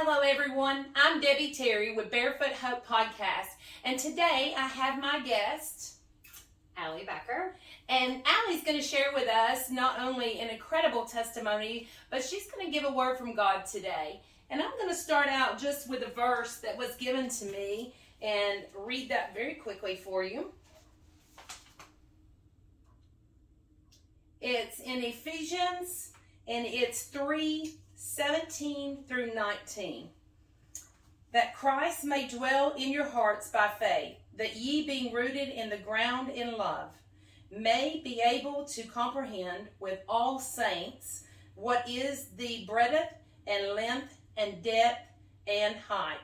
Hello, 0.00 0.20
everyone. 0.20 0.86
I'm 0.94 1.20
Debbie 1.20 1.52
Terry 1.52 1.92
with 1.92 2.08
Barefoot 2.08 2.52
Hope 2.52 2.86
Podcast, 2.86 3.48
and 3.84 3.98
today 3.98 4.54
I 4.56 4.68
have 4.68 5.02
my 5.02 5.18
guest, 5.18 5.94
Alli 6.76 7.02
Becker. 7.02 7.56
And 7.88 8.22
Alli's 8.24 8.62
going 8.62 8.76
to 8.76 8.82
share 8.82 9.08
with 9.12 9.28
us 9.28 9.72
not 9.72 9.98
only 9.98 10.38
an 10.38 10.50
incredible 10.50 11.04
testimony, 11.04 11.88
but 12.10 12.22
she's 12.22 12.48
going 12.48 12.64
to 12.64 12.70
give 12.70 12.88
a 12.88 12.92
word 12.94 13.18
from 13.18 13.34
God 13.34 13.66
today. 13.66 14.20
And 14.50 14.62
I'm 14.62 14.70
going 14.78 14.88
to 14.88 14.94
start 14.94 15.26
out 15.26 15.58
just 15.58 15.90
with 15.90 16.02
a 16.02 16.10
verse 16.14 16.58
that 16.58 16.78
was 16.78 16.94
given 16.94 17.28
to 17.30 17.46
me 17.46 17.92
and 18.22 18.66
read 18.78 19.08
that 19.08 19.34
very 19.34 19.54
quickly 19.54 19.96
for 19.96 20.22
you. 20.22 20.52
It's 24.40 24.78
in 24.78 25.02
Ephesians 25.02 26.12
and 26.46 26.64
it's 26.66 27.02
3 27.06 27.74
17 28.00 29.02
through 29.08 29.34
19. 29.34 30.08
That 31.32 31.56
Christ 31.56 32.04
may 32.04 32.28
dwell 32.28 32.72
in 32.78 32.92
your 32.92 33.08
hearts 33.08 33.50
by 33.50 33.70
faith, 33.80 34.14
that 34.36 34.54
ye 34.54 34.86
being 34.86 35.12
rooted 35.12 35.48
in 35.48 35.68
the 35.68 35.78
ground 35.78 36.28
in 36.30 36.56
love, 36.56 36.90
may 37.50 38.00
be 38.04 38.22
able 38.24 38.64
to 38.66 38.84
comprehend 38.84 39.66
with 39.80 39.98
all 40.08 40.38
saints 40.38 41.24
what 41.56 41.88
is 41.88 42.28
the 42.36 42.64
breadth 42.66 43.14
and 43.48 43.74
length 43.74 44.16
and 44.36 44.62
depth 44.62 45.00
and 45.48 45.74
height, 45.74 46.20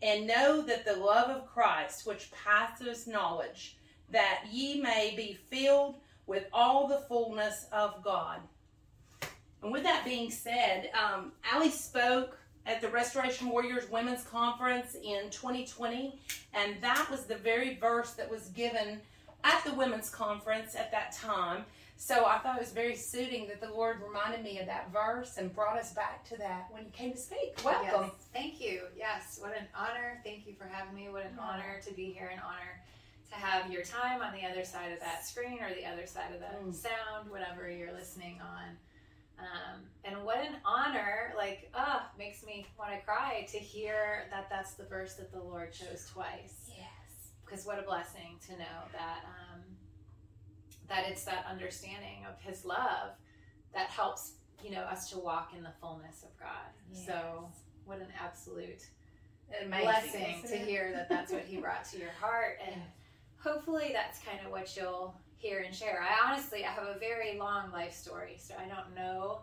and 0.00 0.26
know 0.26 0.62
that 0.62 0.86
the 0.86 0.96
love 0.96 1.28
of 1.28 1.46
Christ, 1.46 2.06
which 2.06 2.32
passeth 2.32 3.06
knowledge, 3.06 3.76
that 4.08 4.44
ye 4.50 4.80
may 4.80 5.12
be 5.14 5.34
filled 5.50 5.96
with 6.26 6.46
all 6.50 6.88
the 6.88 7.04
fullness 7.08 7.66
of 7.72 8.02
God. 8.02 8.40
And 9.62 9.72
with 9.72 9.82
that 9.82 10.04
being 10.04 10.30
said, 10.30 10.90
um, 10.94 11.32
Alli 11.52 11.70
spoke 11.70 12.38
at 12.66 12.80
the 12.80 12.88
Restoration 12.88 13.48
Warriors 13.48 13.90
Women's 13.90 14.24
Conference 14.24 14.94
in 14.94 15.30
2020, 15.30 16.18
and 16.54 16.76
that 16.80 17.08
was 17.10 17.24
the 17.24 17.36
very 17.36 17.76
verse 17.76 18.12
that 18.12 18.30
was 18.30 18.48
given 18.48 19.00
at 19.44 19.64
the 19.64 19.72
Women's 19.72 20.10
Conference 20.10 20.74
at 20.74 20.90
that 20.92 21.12
time. 21.12 21.64
So 21.96 22.24
I 22.24 22.38
thought 22.38 22.56
it 22.56 22.60
was 22.60 22.72
very 22.72 22.96
suiting 22.96 23.46
that 23.48 23.60
the 23.60 23.70
Lord 23.70 23.98
reminded 24.06 24.42
me 24.42 24.58
of 24.58 24.66
that 24.66 24.90
verse 24.90 25.36
and 25.36 25.54
brought 25.54 25.76
us 25.76 25.92
back 25.92 26.26
to 26.30 26.36
that 26.38 26.68
when 26.70 26.84
He 26.84 26.90
came 26.90 27.12
to 27.12 27.18
speak. 27.18 27.58
Welcome. 27.62 28.04
Yes, 28.04 28.26
thank 28.32 28.60
you. 28.60 28.82
Yes, 28.96 29.38
what 29.38 29.54
an 29.54 29.66
honor. 29.76 30.18
Thank 30.24 30.46
you 30.46 30.54
for 30.54 30.64
having 30.64 30.94
me. 30.94 31.10
What 31.10 31.26
an 31.26 31.32
yeah. 31.36 31.44
honor 31.44 31.80
to 31.86 31.92
be 31.92 32.06
here, 32.06 32.30
an 32.32 32.40
honor 32.42 32.80
to 33.30 33.36
have 33.36 33.70
your 33.70 33.82
time 33.82 34.22
on 34.22 34.32
the 34.32 34.46
other 34.46 34.64
side 34.64 34.92
of 34.92 35.00
that 35.00 35.26
screen 35.26 35.58
or 35.60 35.74
the 35.74 35.86
other 35.86 36.06
side 36.06 36.32
of 36.34 36.40
the 36.40 36.46
mm. 36.46 36.74
sound, 36.74 37.30
whatever 37.30 37.70
you're 37.70 37.92
listening 37.92 38.40
on. 38.40 38.76
Um, 39.40 39.80
and 40.04 40.24
what 40.24 40.38
an 40.38 40.56
honor, 40.64 41.32
like, 41.36 41.70
ah, 41.74 41.96
uh, 41.96 42.18
makes 42.18 42.44
me 42.44 42.66
want 42.78 42.92
to 42.92 43.00
cry 43.04 43.46
to 43.50 43.58
hear 43.58 44.24
that 44.30 44.48
that's 44.50 44.74
the 44.74 44.84
verse 44.84 45.14
that 45.14 45.32
the 45.32 45.40
Lord 45.40 45.72
chose 45.72 46.08
twice. 46.12 46.68
Yes. 46.68 46.86
Because 47.44 47.66
what 47.66 47.78
a 47.78 47.82
blessing 47.82 48.38
to 48.46 48.52
know 48.52 48.78
that 48.92 49.24
um, 49.24 49.60
that 50.88 51.08
it's 51.08 51.24
that 51.24 51.46
understanding 51.50 52.24
of 52.28 52.40
His 52.40 52.64
love 52.64 53.10
that 53.74 53.88
helps 53.88 54.32
you 54.62 54.70
know 54.70 54.82
us 54.82 55.10
to 55.10 55.18
walk 55.18 55.52
in 55.56 55.62
the 55.62 55.72
fullness 55.80 56.22
of 56.22 56.38
God. 56.38 56.70
Yes. 56.92 57.06
So 57.06 57.50
what 57.84 57.98
an 57.98 58.08
absolute 58.22 58.86
Amazing, 59.64 59.84
blessing 59.84 60.42
to 60.46 60.56
hear 60.56 60.92
that 60.92 61.08
that's 61.08 61.32
what 61.32 61.42
He 61.42 61.56
brought 61.56 61.84
to 61.86 61.98
your 61.98 62.12
heart, 62.20 62.58
and 62.64 62.80
hopefully 63.42 63.90
that's 63.92 64.20
kind 64.20 64.38
of 64.44 64.52
what 64.52 64.76
you'll 64.76 65.14
hear 65.40 65.60
and 65.60 65.74
share. 65.74 66.02
I 66.02 66.28
honestly, 66.28 66.64
I 66.64 66.68
have 66.68 66.84
a 66.84 66.98
very 66.98 67.38
long 67.38 67.72
life 67.72 67.94
story, 67.94 68.36
so 68.38 68.54
I 68.58 68.68
don't 68.68 68.94
know 68.94 69.40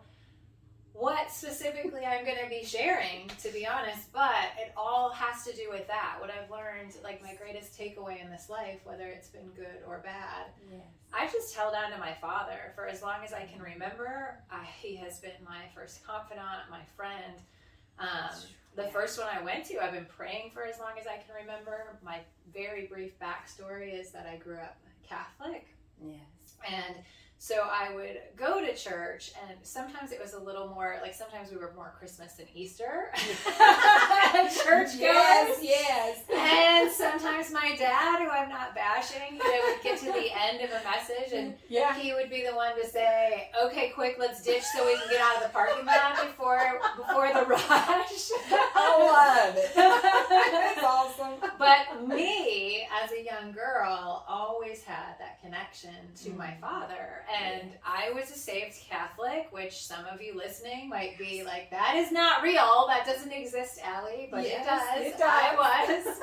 what 0.92 1.30
specifically 1.30 2.04
I'm 2.04 2.24
going 2.24 2.38
to 2.42 2.48
be 2.48 2.64
sharing, 2.64 3.30
to 3.42 3.52
be 3.52 3.66
honest, 3.66 4.12
but 4.12 4.50
it 4.58 4.72
all 4.76 5.10
has 5.10 5.44
to 5.44 5.54
do 5.54 5.68
with 5.70 5.86
that. 5.88 6.16
What 6.20 6.30
I've 6.30 6.50
learned, 6.50 6.94
like 7.04 7.22
my 7.22 7.34
greatest 7.34 7.78
takeaway 7.78 8.22
in 8.22 8.30
this 8.30 8.48
life, 8.48 8.80
whether 8.84 9.06
it's 9.06 9.28
been 9.28 9.48
good 9.56 9.82
or 9.86 9.98
bad, 9.98 10.46
yes. 10.70 10.80
I 11.12 11.26
just 11.26 11.54
held 11.54 11.74
on 11.74 11.92
to 11.92 11.98
my 11.98 12.14
father 12.20 12.72
for 12.74 12.86
as 12.86 13.02
long 13.02 13.24
as 13.24 13.32
I 13.32 13.44
can 13.44 13.62
remember. 13.62 14.38
I, 14.50 14.64
he 14.80 14.96
has 14.96 15.20
been 15.20 15.38
my 15.44 15.62
first 15.74 16.04
confidant, 16.04 16.68
my 16.70 16.82
friend. 16.96 17.34
Um, 17.98 18.36
the 18.76 18.84
first 18.84 19.18
one 19.18 19.28
I 19.32 19.42
went 19.42 19.64
to, 19.66 19.82
I've 19.82 19.92
been 19.92 20.06
praying 20.16 20.50
for 20.52 20.64
as 20.64 20.78
long 20.78 20.92
as 21.00 21.06
I 21.06 21.16
can 21.16 21.34
remember. 21.40 21.96
My 22.04 22.20
very 22.52 22.86
brief 22.86 23.18
backstory 23.18 23.98
is 23.98 24.10
that 24.10 24.26
I 24.26 24.36
grew 24.36 24.56
up 24.58 24.76
Catholic. 25.08 25.66
Yes. 26.02 26.56
And 26.68 26.96
so 27.40 27.54
I 27.70 27.94
would 27.94 28.18
go 28.36 28.60
to 28.60 28.74
church, 28.74 29.30
and 29.48 29.56
sometimes 29.62 30.10
it 30.10 30.20
was 30.20 30.34
a 30.34 30.40
little 30.40 30.66
more 30.68 30.98
like 31.00 31.14
sometimes 31.14 31.52
we 31.52 31.56
were 31.56 31.72
more 31.76 31.94
Christmas 31.96 32.32
than 32.32 32.46
Easter. 32.52 33.12
church 34.64 34.96
Yes, 34.98 35.60
yes. 35.62 36.18
And 36.36 36.90
sometimes 36.90 37.52
my 37.52 37.76
dad, 37.78 38.20
who 38.20 38.28
I'm 38.28 38.48
not 38.48 38.74
bashing, 38.74 39.36
you 39.36 39.38
know, 39.38 39.72
would 39.72 39.82
get 39.84 39.98
to 40.00 40.06
the 40.06 40.30
end 40.36 40.62
of 40.62 40.70
a 40.70 40.82
message, 40.82 41.32
and 41.32 41.54
yeah. 41.68 41.96
he 41.96 42.12
would 42.12 42.28
be 42.28 42.44
the 42.44 42.56
one 42.56 42.74
to 42.80 42.84
say, 42.84 43.50
"Okay, 43.64 43.90
quick, 43.90 44.16
let's 44.18 44.42
ditch 44.42 44.64
so 44.74 44.84
we 44.84 44.96
can 44.98 45.08
get 45.08 45.20
out 45.20 45.36
of 45.36 45.44
the 45.44 45.50
parking 45.50 45.86
lot 45.86 46.16
before 46.16 46.80
before 46.96 47.28
the 47.32 47.46
rush." 47.46 48.30
I 48.74 49.46
love 49.46 49.56
it. 49.56 49.74
That's 49.76 50.84
awesome. 50.84 51.34
But 51.56 52.08
me, 52.08 52.88
as 53.02 53.12
a 53.12 53.22
young 53.22 53.52
girl, 53.52 54.24
always 54.28 54.82
had 54.82 55.14
that 55.20 55.40
connection 55.40 55.94
to 56.22 56.30
mm-hmm. 56.30 56.38
my 56.38 56.56
father 56.60 57.22
and 57.28 57.72
I 57.84 58.10
was 58.12 58.30
a 58.30 58.38
saved 58.38 58.76
Catholic, 58.88 59.48
which 59.50 59.84
some 59.84 60.04
of 60.06 60.22
you 60.22 60.34
listening 60.36 60.88
might 60.88 61.18
be 61.18 61.42
like, 61.44 61.70
that 61.70 61.96
is 61.96 62.10
not 62.10 62.42
real. 62.42 62.86
That 62.88 63.04
doesn't 63.04 63.32
exist, 63.32 63.80
Alli, 63.84 64.28
but 64.30 64.44
yes, 64.44 64.62
it, 64.62 64.68
does. 64.68 65.06
it 65.06 65.18
does. 65.18 65.22
I 65.22 65.54
was. 65.54 66.18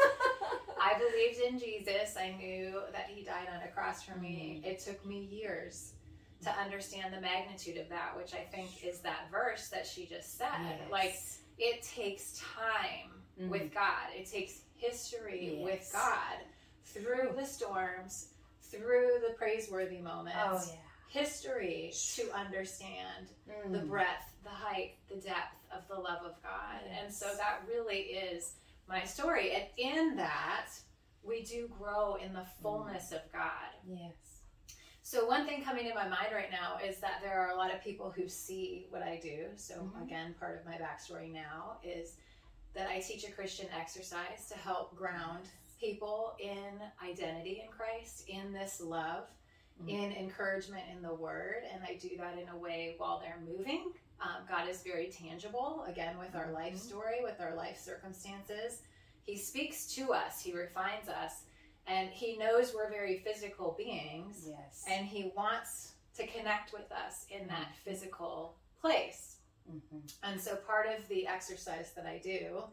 I 0.81 0.93
believed 0.97 1.53
in 1.53 1.59
Jesus. 1.59 2.15
I 2.19 2.35
knew 2.37 2.81
that 2.91 3.09
he 3.13 3.23
died 3.23 3.47
on 3.53 3.61
a 3.67 3.71
cross 3.71 4.03
for 4.03 4.17
me. 4.17 4.61
Mm-hmm. 4.61 4.71
It 4.71 4.79
took 4.79 5.05
me 5.05 5.27
years 5.31 5.93
to 6.43 6.51
understand 6.59 7.13
the 7.13 7.21
magnitude 7.21 7.77
of 7.77 7.89
that, 7.89 8.15
which 8.17 8.33
I 8.33 8.43
think 8.55 8.69
is 8.83 8.99
that 8.99 9.29
verse 9.31 9.69
that 9.69 9.85
she 9.85 10.05
just 10.05 10.37
said. 10.37 10.47
Yes. 10.61 10.79
Like, 10.91 11.15
it 11.57 11.83
takes 11.83 12.39
time 12.39 13.11
mm-hmm. 13.39 13.49
with 13.49 13.73
God, 13.73 14.09
it 14.15 14.29
takes 14.29 14.61
history 14.75 15.57
yes. 15.57 15.63
with 15.63 15.89
God 15.93 16.37
through 16.83 17.33
the 17.35 17.45
storms, 17.45 18.29
through 18.61 19.19
the 19.27 19.33
praiseworthy 19.35 19.99
moments. 19.99 20.37
Oh, 20.43 20.61
yeah 20.67 20.79
history 21.09 21.93
to 22.15 22.31
understand 22.33 23.27
mm. 23.49 23.71
the 23.71 23.79
breadth, 23.79 24.33
the 24.43 24.49
height, 24.49 24.95
the 25.09 25.15
depth 25.15 25.55
of 25.75 25.87
the 25.87 25.95
love 25.95 26.23
of 26.25 26.41
God. 26.43 26.81
Yes. 26.85 26.99
And 27.01 27.13
so 27.13 27.27
that 27.37 27.61
really 27.67 27.99
is 27.99 28.53
my 28.87 29.03
story. 29.03 29.51
And 29.51 29.63
in 29.77 30.15
that, 30.17 30.67
we 31.23 31.43
do 31.43 31.69
grow 31.79 32.15
in 32.15 32.33
the 32.33 32.45
fullness 32.61 33.11
mm. 33.11 33.15
of 33.15 33.31
God. 33.31 33.73
Yes. 33.87 34.13
So, 35.01 35.27
one 35.27 35.45
thing 35.45 35.63
coming 35.63 35.87
to 35.87 35.93
my 35.93 36.07
mind 36.07 36.29
right 36.33 36.49
now 36.49 36.79
is 36.83 36.97
that 36.97 37.19
there 37.21 37.39
are 37.39 37.51
a 37.51 37.55
lot 37.55 37.71
of 37.71 37.83
people 37.83 38.11
who 38.15 38.27
see 38.27 38.87
what 38.89 39.03
I 39.03 39.19
do. 39.21 39.45
So, 39.55 39.75
mm-hmm. 39.75 40.01
again, 40.01 40.33
part 40.39 40.59
of 40.59 40.65
my 40.65 40.77
backstory 40.77 41.31
now 41.31 41.77
is 41.83 42.15
that 42.73 42.87
I 42.89 43.01
teach 43.01 43.23
a 43.23 43.31
Christian 43.31 43.67
exercise 43.79 44.49
to 44.51 44.57
help 44.57 44.95
ground 44.95 45.45
people 45.79 46.33
in 46.39 46.81
identity 47.07 47.61
in 47.63 47.71
Christ, 47.71 48.27
in 48.27 48.51
this 48.51 48.81
love 48.81 49.25
mm-hmm. 49.81 49.89
in 49.89 50.11
encouragement 50.13 50.83
in 50.95 51.01
the 51.01 51.13
word. 51.13 51.63
And 51.73 51.83
I 51.83 51.95
do 51.95 52.09
that 52.17 52.37
in 52.37 52.49
a 52.49 52.57
way 52.57 52.95
while 52.97 53.19
they're 53.19 53.39
moving. 53.45 53.91
Um, 54.21 54.43
God 54.49 54.69
is 54.69 54.81
very 54.81 55.07
tangible, 55.07 55.85
again, 55.87 56.17
with 56.17 56.35
our 56.35 56.51
life 56.51 56.75
mm-hmm. 56.75 56.87
story, 56.87 57.17
with 57.21 57.39
our 57.39 57.55
life 57.55 57.77
circumstances. 57.77 58.81
He 59.23 59.37
speaks 59.37 59.87
to 59.95 60.13
us, 60.13 60.39
He 60.39 60.53
refines 60.53 61.09
us, 61.09 61.43
and 61.87 62.09
He 62.09 62.37
knows 62.37 62.73
we're 62.73 62.89
very 62.89 63.17
physical 63.17 63.75
beings. 63.77 64.47
Yes. 64.47 64.85
And 64.89 65.05
He 65.05 65.31
wants 65.35 65.93
to 66.17 66.27
connect 66.27 66.71
with 66.71 66.91
us 66.91 67.25
in 67.29 67.47
that 67.47 67.67
mm-hmm. 67.67 67.89
physical 67.89 68.55
place. 68.79 69.37
Mm-hmm. 69.69 69.97
And 70.23 70.39
so 70.39 70.55
part 70.55 70.87
of 70.87 71.07
the 71.07 71.27
exercise 71.27 71.91
that 71.95 72.05
I 72.05 72.19
do 72.23 72.63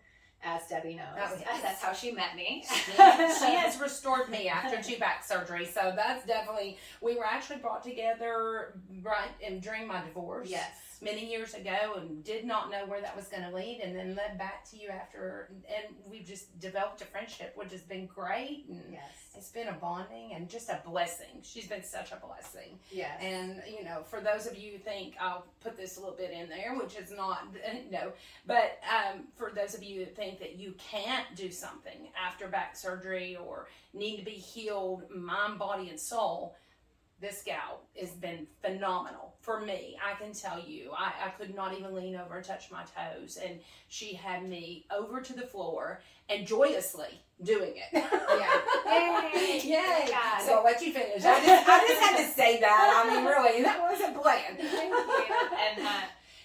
as 0.45 0.67
Debbie 0.67 0.95
knows. 0.95 1.15
That 1.17 1.31
was, 1.31 1.41
that's 1.63 1.83
how 1.83 1.93
she 1.93 2.13
met 2.13 2.37
me. 2.37 2.65
she, 2.69 2.93
she 2.93 3.55
has 3.55 3.81
restored 3.81 4.29
me 4.29 4.49
after 4.49 4.83
two 4.83 4.99
back 4.99 5.25
surgery, 5.25 5.67
so 5.67 5.93
that's 5.95 6.27
definitely. 6.27 6.79
We 7.01 7.17
were 7.17 7.27
actually 7.27 7.59
brought 7.59 7.83
together 7.83 8.75
right 9.03 9.31
and 9.45 9.61
during 9.63 9.87
my 9.87 10.03
divorce. 10.03 10.49
Yes. 10.51 10.71
Many 11.01 11.29
years 11.29 11.55
ago, 11.55 11.95
and 11.97 12.23
did 12.23 12.45
not 12.45 12.71
know 12.71 12.87
where 12.87 13.01
that 13.01 13.17
was 13.17 13.27
going 13.27 13.43
to 13.43 13.53
lead, 13.53 13.81
and 13.83 13.97
then 13.97 14.15
led 14.15 14.39
back 14.39 14.65
to 14.71 14.77
you 14.77 14.89
after, 14.89 15.49
and 15.67 15.97
we've 16.09 16.25
just 16.25 16.61
developed 16.61 17.03
a 17.03 17.05
friendship, 17.05 17.55
which 17.57 17.73
has 17.73 17.81
been 17.81 18.07
great. 18.07 18.67
And 18.69 18.81
yes 18.93 19.23
it's 19.37 19.49
been 19.49 19.69
a 19.69 19.73
bonding 19.73 20.33
and 20.35 20.49
just 20.49 20.69
a 20.69 20.81
blessing. 20.85 21.41
She's 21.43 21.67
been 21.67 21.83
such 21.83 22.13
a 22.13 22.17
blessing. 22.17 22.79
Yes. 22.91 23.19
And, 23.23 23.63
you 23.67 23.85
know, 23.85 24.03
for 24.05 24.21
those 24.21 24.47
of 24.47 24.57
you 24.59 24.73
who 24.73 24.79
think 24.79 25.15
I'll 25.21 25.47
put 25.63 25.77
this 25.77 25.97
a 25.97 26.01
little 26.01 26.15
bit 26.15 26.31
in 26.31 26.49
there, 26.49 26.77
which 26.77 26.97
is 26.97 27.11
not, 27.11 27.47
no, 27.91 28.13
but 28.47 28.79
um, 28.89 29.25
for 29.37 29.51
those 29.55 29.75
of 29.75 29.83
you 29.83 30.01
that 30.01 30.15
think 30.15 30.32
that 30.41 30.57
you 30.57 30.75
can't 30.79 31.27
do 31.37 31.51
something 31.51 32.09
after 32.21 32.49
back 32.49 32.77
surgery 32.77 33.37
or 33.37 33.69
need 33.95 34.19
to 34.19 34.25
be 34.25 34.33
healed, 34.33 35.05
mind, 35.15 35.59
body, 35.59 35.91
and 35.91 35.99
soul, 35.99 36.57
this 37.21 37.43
gal 37.45 37.81
has 37.99 38.11
been 38.11 38.47
phenomenal 38.61 39.35
for 39.41 39.61
me. 39.61 39.97
I 40.05 40.21
can 40.21 40.33
tell 40.33 40.61
you, 40.61 40.91
I, 40.97 41.13
I 41.27 41.29
could 41.31 41.55
not 41.55 41.79
even 41.79 41.95
lean 41.95 42.17
over 42.17 42.37
and 42.37 42.45
touch 42.45 42.71
my 42.71 42.83
toes, 42.83 43.39
and 43.43 43.61
she 43.89 44.15
had 44.15 44.47
me 44.47 44.87
over 44.91 45.21
to 45.21 45.33
the 45.33 45.47
floor 45.47 46.03
and 46.29 46.47
joyously 46.47 47.21
doing 47.43 47.75
it. 47.77 47.85
Yeah. 47.93 48.61
Yay. 49.35 49.61
Yay. 49.65 50.09
God. 50.09 50.43
So 50.45 50.57
I'll 50.57 50.65
let 50.65 50.83
you 50.83 50.93
finish. 50.93 51.25
I 51.25 51.45
just, 51.47 51.69
I 51.69 51.87
just 51.87 52.01
had 52.01 52.17
to 52.27 52.33
say 52.33 52.61
that. 52.61 53.05
I 53.05 53.15
mean, 53.15 53.25
really, 53.25 53.63
that 53.63 53.81
wasn't 53.81 54.21
planned. 54.21 54.59
Thank 54.59 54.93
you. 54.93 55.35
And 55.77 55.87
uh, 55.87 56.03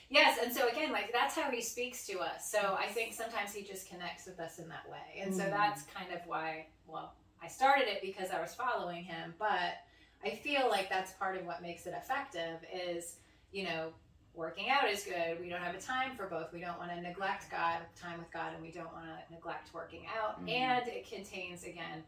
yes, 0.10 0.40
and 0.44 0.54
so 0.54 0.68
again, 0.70 0.92
like 0.92 1.12
that's 1.14 1.36
how 1.36 1.50
he 1.52 1.62
speaks 1.62 2.06
to 2.08 2.20
us. 2.20 2.50
So 2.52 2.76
I 2.80 2.88
think 2.88 3.14
sometimes 3.14 3.54
he 3.54 3.64
just 3.64 3.90
connects 3.90 4.26
with 4.26 4.40
us 4.40 4.60
in 4.60 4.68
that 4.70 4.90
way. 4.90 5.22
And 5.22 5.34
so 5.36 5.44
Mm. 5.44 5.52
that's 5.52 5.84
kind 5.84 6.12
of 6.14 6.22
why, 6.26 6.68
well, 6.86 7.14
I 7.42 7.48
started 7.48 7.88
it 7.88 8.02
because 8.02 8.32
I 8.32 8.42
was 8.42 8.54
following 8.56 9.04
him, 9.04 9.34
but 9.38 9.78
I 10.24 10.32
feel 10.32 10.70
like 10.70 10.90
that's 10.90 11.12
part 11.14 11.38
of 11.38 11.46
what 11.46 11.62
makes 11.62 11.86
it 11.86 11.94
effective 11.96 12.60
is, 12.74 13.18
you 13.52 13.64
know, 13.64 13.94
working 14.34 14.70
out 14.70 14.90
is 14.90 15.04
good. 15.04 15.40
We 15.40 15.50
don't 15.50 15.62
have 15.62 15.76
a 15.76 15.82
time 15.82 16.16
for 16.16 16.28
both. 16.28 16.52
We 16.54 16.60
don't 16.62 16.78
want 16.80 16.92
to 16.92 17.02
neglect 17.02 17.50
God, 17.52 17.80
time 18.00 18.20
with 18.20 18.32
God, 18.32 18.54
and 18.54 18.62
we 18.62 18.72
don't 18.72 18.92
want 18.94 19.06
to 19.06 19.34
neglect 19.34 19.74
working 19.74 20.06
out. 20.08 20.44
Mhm. 20.44 20.50
And 20.52 20.88
it 20.88 21.08
contains, 21.10 21.64
again, 21.64 22.04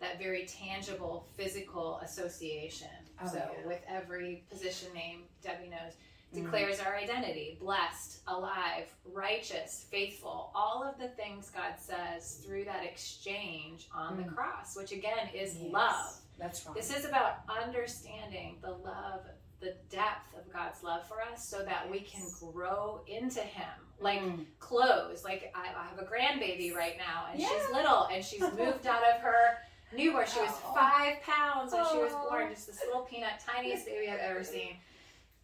that 0.00 0.18
very 0.18 0.44
tangible 0.46 1.26
physical 1.36 1.98
association. 1.98 2.88
Oh, 3.22 3.26
so 3.26 3.36
yeah. 3.36 3.66
with 3.66 3.82
every 3.86 4.44
position 4.50 4.92
name, 4.92 5.28
Debbie 5.42 5.68
knows, 5.68 5.94
Mhm. 6.34 6.44
declares 6.44 6.80
our 6.80 6.96
identity 6.96 7.56
blessed, 7.60 8.20
alive, 8.26 8.92
righteous, 9.12 9.86
faithful. 9.90 10.50
All 10.54 10.82
of 10.82 10.98
the 10.98 11.08
things 11.08 11.50
God 11.50 11.74
says 11.78 12.42
through 12.44 12.64
that 12.64 12.84
exchange 12.84 13.88
on 13.94 14.16
the 14.16 14.24
Mm. 14.24 14.34
cross, 14.34 14.76
which 14.76 14.92
again 14.92 15.28
is 15.34 15.56
Yes. 15.56 15.72
love. 15.72 16.16
That's 16.38 16.66
right. 16.66 16.74
This 16.74 16.94
is 16.96 17.04
about 17.04 17.38
understanding 17.48 18.58
the 18.60 18.72
love, 18.72 19.26
the 19.60 19.72
depth 19.88 20.34
of 20.36 20.52
God's 20.52 20.82
love 20.82 21.06
for 21.06 21.22
us 21.22 21.46
so 21.48 21.62
that 21.64 21.88
we 21.88 22.00
can 22.00 22.26
grow 22.40 23.02
into 23.06 23.40
Him. 23.40 23.68
Like 24.00 24.20
Mm. 24.20 24.46
clothes. 24.58 25.22
Like 25.24 25.52
I, 25.54 25.68
I 25.68 25.86
have 25.86 25.98
a 26.00 26.04
grandbaby 26.04 26.74
right 26.74 26.98
now, 26.98 27.26
and 27.30 27.40
Yeah. 27.40 27.48
she's 27.48 27.70
little, 27.70 28.04
and 28.06 28.24
she's 28.24 28.40
moved 28.40 28.86
out 28.86 29.04
of 29.04 29.20
her 29.20 29.58
newborn. 29.92 30.26
She 30.26 30.40
was 30.40 30.50
Oh. 30.64 30.74
five 30.74 31.22
pounds 31.22 31.72
when 31.72 31.86
she 31.92 31.98
was 31.98 32.12
Oh. 32.12 32.28
born, 32.28 32.50
just 32.52 32.66
this 32.66 32.80
little 32.84 33.02
peanut, 33.02 33.38
tiniest 33.38 33.86
baby 33.86 34.10
I've 34.10 34.18
ever 34.18 34.42
seen. 34.42 34.80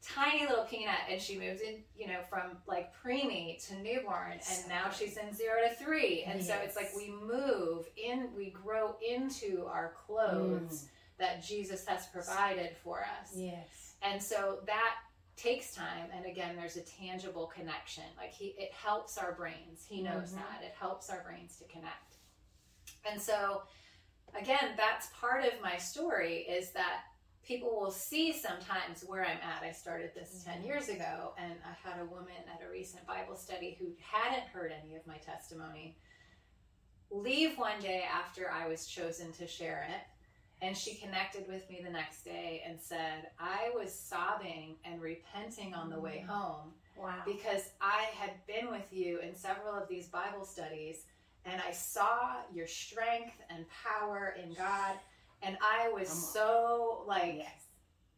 Tiny 0.03 0.47
little 0.47 0.65
peanut, 0.65 0.95
and 1.11 1.21
she 1.21 1.39
moved 1.39 1.61
in, 1.61 1.83
you 1.95 2.07
know, 2.07 2.21
from 2.29 2.57
like 2.67 2.91
preemie 3.03 3.65
to 3.69 3.75
newborn, 3.83 4.33
and 4.33 4.43
So 4.43 4.69
now 4.69 4.91
she's 4.91 5.17
in 5.19 5.33
zero 5.35 5.57
to 5.69 5.75
three, 5.75 6.25
and 6.27 6.43
so 6.43 6.55
it's 6.65 6.75
like 6.75 6.91
we 6.97 7.11
move 7.11 7.87
in, 7.97 8.31
we 8.35 8.51
grow 8.51 8.97
into 9.07 9.67
our 9.67 9.93
clothes 10.07 10.87
that 11.19 11.45
Jesus 11.45 11.87
has 11.87 12.07
provided 12.07 12.77
for 12.83 13.01
us. 13.01 13.33
Yes. 13.37 13.95
And 14.03 14.23
so 14.23 14.61
that 14.67 14.95
takes 15.37 15.75
time 15.75 16.09
and 16.15 16.27
again 16.27 16.55
there's 16.57 16.77
a 16.77 16.83
tangible 16.83 17.47
connection. 17.47 18.05
Like 18.19 18.31
he 18.33 18.55
it 18.59 18.73
helps 18.73 19.17
our 19.19 19.33
brains. 19.33 19.85
He 19.87 20.03
knows 20.03 20.33
Mhm. 20.33 20.37
that. 20.37 20.63
It 20.63 20.73
helps 20.79 21.09
our 21.11 21.23
brains 21.23 21.57
to 21.57 21.65
connect. 21.65 22.17
And 23.11 23.21
so 23.21 23.63
again, 24.39 24.75
that's 24.77 25.09
part 25.19 25.45
of 25.45 25.61
my 25.63 25.77
story 25.77 26.39
is 26.43 26.73
that 26.73 27.05
people 27.45 27.79
will 27.81 27.91
see 27.91 28.33
sometimes 28.33 29.03
where 29.05 29.25
I'm 29.25 29.39
at. 29.39 29.63
I 29.63 29.73
started 29.73 30.13
this 30.15 30.45
10 30.45 30.63
Mhm. 30.63 30.67
years 30.67 30.89
ago 30.89 31.35
and 31.39 31.55
I 31.65 31.73
had 31.89 31.99
a 32.01 32.05
woman 32.05 32.35
at 32.53 32.63
a 32.63 32.69
recent 32.69 33.07
Bible 33.07 33.37
study 33.37 33.75
who 33.75 33.95
hadn't 34.01 34.47
heard 34.49 34.73
any 34.73 34.95
of 34.95 35.07
my 35.07 35.17
testimony 35.19 35.97
leave 37.11 37.59
one 37.59 37.81
day 37.81 38.03
after 38.03 38.51
I 38.51 38.69
was 38.69 38.87
chosen 38.87 39.33
to 39.33 39.47
share 39.47 39.83
it 39.91 40.07
and 40.63 40.77
she 40.77 40.95
connected 40.95 41.49
with 41.49 41.69
me 41.71 41.81
the 41.83 41.91
next 41.91 42.23
day 42.23 42.63
and 42.67 42.79
said, 42.81 43.31
I 43.39 43.71
was 43.75 43.93
sobbing 43.99 44.79
and 44.85 45.01
repenting 45.01 45.75
on 45.75 45.89
the 45.91 45.99
way 45.99 46.19
Mm. 46.23 46.27
home 46.29 46.75
Wow. 46.97 47.23
because 47.25 47.73
I 47.81 48.03
had 48.15 48.47
been 48.47 48.71
with 48.71 48.93
you 48.93 49.19
in 49.21 49.35
several 49.35 49.75
of 49.75 49.89
these 49.89 50.09
Bible 50.09 50.45
studies 50.45 51.07
and 51.47 51.61
I 51.63 51.73
saw 51.73 52.43
your 52.53 52.67
strength 52.67 53.41
and 53.49 53.67
power 53.71 54.29
in 54.39 54.53
God. 54.53 55.01
And 55.43 55.57
I 55.63 55.89
was 55.91 56.09
so 56.09 57.05
like 57.07 57.37
yes. 57.39 57.67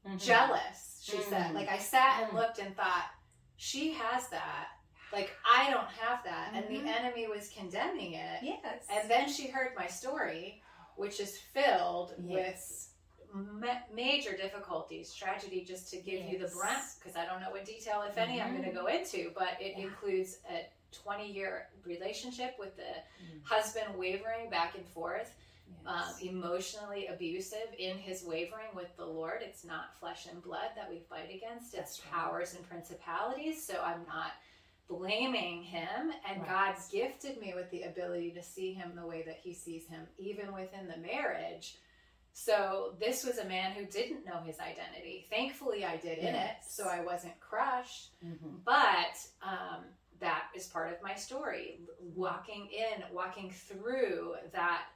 Mhm. 0.07 0.21
jealous, 0.21 1.01
she 1.03 1.21
said. 1.23 1.51
Mm. 1.53 1.55
Like 1.55 1.69
I 1.69 1.79
sat 1.79 2.23
and 2.23 2.33
Mm. 2.33 2.35
looked 2.41 2.59
and 2.59 2.77
thought, 2.77 3.11
she 3.57 3.93
has 3.93 4.29
that. 4.31 4.69
Like 5.13 5.31
I 5.49 5.71
don't 5.71 5.89
have 5.89 6.25
that. 6.25 6.53
And 6.55 6.67
the 6.69 6.89
enemy 6.91 7.29
was 7.29 7.49
condemning 7.51 8.15
it. 8.15 8.43
Yes. 8.43 8.87
And 8.91 9.09
then 9.11 9.29
she 9.29 9.47
heard 9.49 9.73
my 9.77 9.87
story, 9.87 10.63
which 10.97 11.21
is 11.21 11.39
filled 11.39 12.15
yes. 12.19 12.91
with 13.33 13.35
ma- 13.61 13.81
major 13.95 14.37
difficulties, 14.37 15.15
tragedy, 15.15 15.65
just 15.65 15.91
to 15.91 15.99
give 15.99 16.25
you 16.25 16.39
the 16.39 16.45
Yes. 16.47 16.55
brunt, 16.55 16.85
because 16.99 17.17
I 17.17 17.25
don't 17.25 17.41
know 17.41 17.51
what 17.51 17.65
detail, 17.65 18.03
if 18.03 18.19
any, 18.19 18.41
I'm 18.43 18.53
going 18.57 18.69
to 18.69 18.75
go 18.75 18.87
into, 18.87 19.31
but 19.35 19.61
it 19.61 19.77
Yeah. 19.77 19.85
includes 19.85 20.39
a 20.51 20.67
20 20.93 21.31
year 21.31 21.69
relationship 21.85 22.59
with 22.59 22.77
the 22.77 22.83
Mm. 23.23 23.45
husband 23.45 23.97
wavering 23.97 24.51
back 24.51 24.75
and 24.75 24.87
forth, 24.89 25.35
um, 25.87 25.97
Yes. 25.97 26.21
emotionally 26.23 27.07
abusive 27.09 27.69
in 27.79 27.99
his 27.99 28.23
wavering 28.25 28.75
with 28.75 28.95
the 28.97 29.05
Lord. 29.05 29.43
It's 29.43 29.65
not 29.65 29.97
flesh 29.99 30.27
and 30.31 30.43
blood 30.43 30.71
that 30.77 30.89
we 30.91 31.01
fight 31.01 31.31
against, 31.35 31.75
it's 31.75 32.01
right. 32.05 32.13
powers 32.13 32.55
and 32.55 32.69
principalities. 32.69 33.67
So 33.67 33.81
I'm 33.83 34.05
not 34.07 34.33
blaming 34.89 35.63
him. 35.63 36.13
And 36.29 36.41
Right. 36.43 36.49
God's 36.75 36.89
gifted 36.89 37.41
me 37.41 37.55
with 37.55 37.71
the 37.71 37.83
ability 37.83 38.31
to 38.33 38.43
see 38.43 38.73
him 38.75 38.95
the 38.95 39.07
way 39.07 39.23
that 39.23 39.37
he 39.37 39.55
sees 39.55 39.87
him, 39.87 40.07
even 40.19 40.53
within 40.53 40.87
the 40.89 40.99
marriage. 40.99 41.79
So 42.35 42.95
this 42.99 43.25
was 43.25 43.39
a 43.39 43.45
man 43.45 43.73
who 43.73 43.85
didn't 43.85 44.25
know 44.25 44.41
his 44.41 44.59
identity. 44.59 45.27
Thankfully, 45.29 45.85
I 45.85 45.97
did 45.97 46.19
in 46.19 46.35
it, 46.35 46.57
so 46.67 46.89
I 46.89 47.01
wasn't 47.01 47.39
crushed. 47.41 48.13
Mhm. 48.25 48.65
But 48.65 49.19
um, 49.43 49.85
that 50.21 50.49
is 50.55 50.67
part 50.67 50.93
of 50.93 51.03
my 51.03 51.15
story. 51.15 51.81
Walking 52.01 52.69
in, 52.71 53.03
walking 53.13 53.51
through 53.51 54.37
that, 54.53 54.87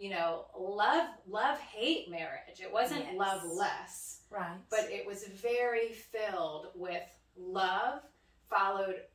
you 0.00 0.08
know, 0.08 0.46
love, 0.58 1.08
love, 1.28 1.58
hate 1.60 2.10
marriage. 2.10 2.60
It 2.60 2.72
wasn't 2.72 3.04
Yes. 3.04 3.14
love 3.16 3.44
less, 3.44 4.22
Right. 4.30 4.58
but 4.70 4.84
it 4.90 5.04
was 5.04 5.24
very 5.24 5.92
filled 5.92 6.72
with 6.74 7.06
love, 7.36 8.02
followed, 8.48 9.06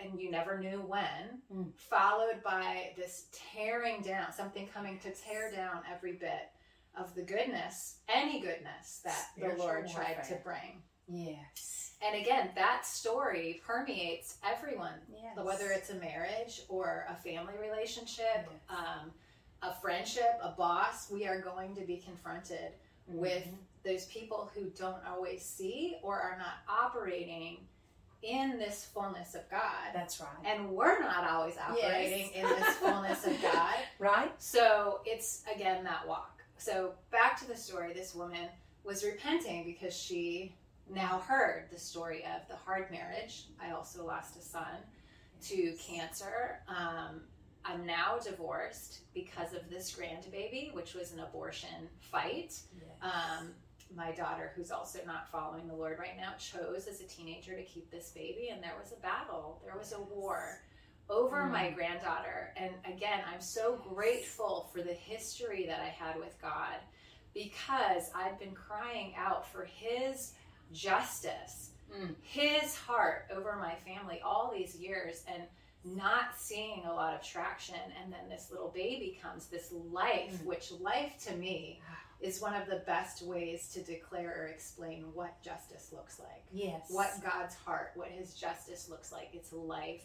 and 0.00 0.20
you 0.20 0.32
never 0.32 0.58
knew 0.58 0.80
when, 0.82 1.42
Mm. 1.48 1.72
followed 1.78 2.42
by 2.42 2.92
this 2.96 3.28
tearing 3.30 4.02
down, 4.02 4.32
something 4.32 4.66
coming 4.66 4.98
to 5.00 5.14
tear 5.14 5.52
down 5.52 5.84
every 5.88 6.14
bit 6.14 6.50
of 6.96 7.14
the 7.14 7.22
goodness, 7.22 8.00
any 8.08 8.40
goodness 8.40 8.98
that 9.04 9.30
the 9.36 9.54
Lord 9.54 9.88
tried 9.88 10.24
to 10.24 10.34
bring. 10.36 10.82
yes. 11.06 11.94
And 12.00 12.16
again, 12.16 12.52
that 12.56 12.84
story 12.84 13.60
permeates 13.64 14.38
everyone, 14.42 15.06
Yes. 15.08 15.36
whether 15.36 15.70
it's 15.70 15.90
a 15.90 15.94
marriage 15.94 16.62
or 16.68 17.06
a 17.08 17.14
family 17.14 17.56
relationship, 17.58 18.48
Yes. 18.50 18.60
um, 18.68 19.14
a 19.62 19.72
friendship, 19.74 20.38
a 20.42 20.50
boss. 20.50 21.10
We 21.10 21.26
are 21.26 21.40
going 21.40 21.74
to 21.76 21.82
be 21.82 21.98
confronted 21.98 22.72
with 23.06 23.44
Mhm. 23.44 23.58
those 23.84 24.06
people 24.06 24.50
who 24.54 24.70
don't 24.70 25.04
always 25.06 25.42
see 25.44 25.96
or 26.02 26.20
are 26.20 26.36
not 26.38 26.54
operating 26.68 27.66
in 28.22 28.56
this 28.58 28.84
fullness 28.84 29.34
of 29.34 29.48
God. 29.50 29.90
That's 29.92 30.20
right. 30.20 30.28
And 30.44 30.70
we're 30.70 31.00
not 31.00 31.24
always 31.28 31.58
operating 31.58 32.30
in 32.30 32.44
this 32.46 32.76
fullness 32.76 33.26
of 33.26 33.40
God. 33.42 33.74
Right. 33.98 34.32
So 34.40 35.00
it's 35.04 35.42
again 35.52 35.82
that 35.84 36.06
walk. 36.06 36.40
So 36.58 36.94
back 37.10 37.36
to 37.40 37.46
the 37.48 37.56
story, 37.56 37.92
this 37.92 38.14
woman 38.14 38.48
was 38.84 39.02
repenting 39.04 39.64
because 39.64 39.96
she 39.96 40.54
now 40.88 41.18
heard 41.18 41.68
the 41.72 41.78
story 41.78 42.24
of 42.24 42.46
the 42.48 42.54
hard 42.56 42.90
marriage. 42.92 43.46
I 43.60 43.72
also 43.72 44.04
lost 44.06 44.36
a 44.36 44.40
son 44.42 44.76
to 45.48 45.72
cancer. 45.74 46.60
Um, 46.68 47.22
I'm 47.64 47.86
now 47.86 48.18
divorced 48.22 49.00
because 49.14 49.52
of 49.52 49.68
this 49.70 49.92
grandbaby, 49.94 50.72
which 50.74 50.94
was 50.94 51.12
an 51.12 51.20
abortion 51.20 51.88
fight. 52.00 52.54
Yes. 52.74 52.86
Um, 53.02 53.50
my 53.94 54.10
daughter, 54.12 54.52
who's 54.56 54.70
also 54.70 55.00
not 55.06 55.28
following 55.30 55.68
the 55.68 55.74
Lord 55.74 55.98
right 55.98 56.16
now, 56.16 56.32
chose 56.38 56.86
as 56.88 57.00
a 57.00 57.04
teenager 57.04 57.54
to 57.56 57.62
keep 57.62 57.90
this 57.90 58.10
baby, 58.10 58.48
and 58.50 58.62
there 58.62 58.74
was 58.82 58.92
a 58.92 59.00
battle. 59.02 59.60
There 59.64 59.76
was 59.78 59.92
a 59.92 60.00
war 60.00 60.60
over 61.10 61.42
Mm. 61.42 61.50
my 61.50 61.70
granddaughter. 61.70 62.54
And 62.56 62.72
again, 62.86 63.20
I'm 63.32 63.40
so 63.40 63.76
grateful 63.76 64.70
for 64.72 64.82
the 64.82 64.94
history 64.94 65.66
that 65.66 65.80
I 65.80 65.88
had 65.88 66.16
with 66.18 66.40
God 66.40 66.76
because 67.34 68.10
I've 68.14 68.38
been 68.38 68.54
crying 68.54 69.14
out 69.16 69.46
for 69.50 69.64
His 69.64 70.32
justice, 70.72 71.70
Mm. 71.92 72.14
His 72.22 72.74
heart 72.74 73.26
over 73.30 73.56
my 73.56 73.74
family 73.86 74.22
all 74.24 74.50
these 74.50 74.74
years, 74.76 75.22
and 75.28 75.42
not 75.84 76.36
seeing 76.38 76.84
a 76.86 76.92
lot 76.92 77.14
of 77.14 77.22
traction. 77.22 77.74
And 78.02 78.12
then 78.12 78.28
this 78.28 78.50
little 78.50 78.68
baby 78.74 79.18
comes, 79.22 79.46
this 79.46 79.72
life, 79.90 80.32
Mm. 80.40 80.44
which 80.44 80.70
life 80.72 81.12
to 81.26 81.34
me 81.36 81.80
is 82.20 82.40
one 82.40 82.54
of 82.54 82.68
the 82.68 82.82
best 82.86 83.22
ways 83.22 83.68
to 83.74 83.82
declare 83.82 84.42
or 84.42 84.46
explain 84.46 85.04
what 85.14 85.42
justice 85.42 85.90
looks 85.92 86.18
like. 86.20 86.44
yes. 86.52 86.86
What 86.88 87.10
God's 87.22 87.54
heart, 87.56 87.92
what 87.96 88.08
his 88.08 88.34
justice 88.34 88.88
looks 88.88 89.10
like. 89.12 89.30
It's 89.32 89.52
life 89.52 90.04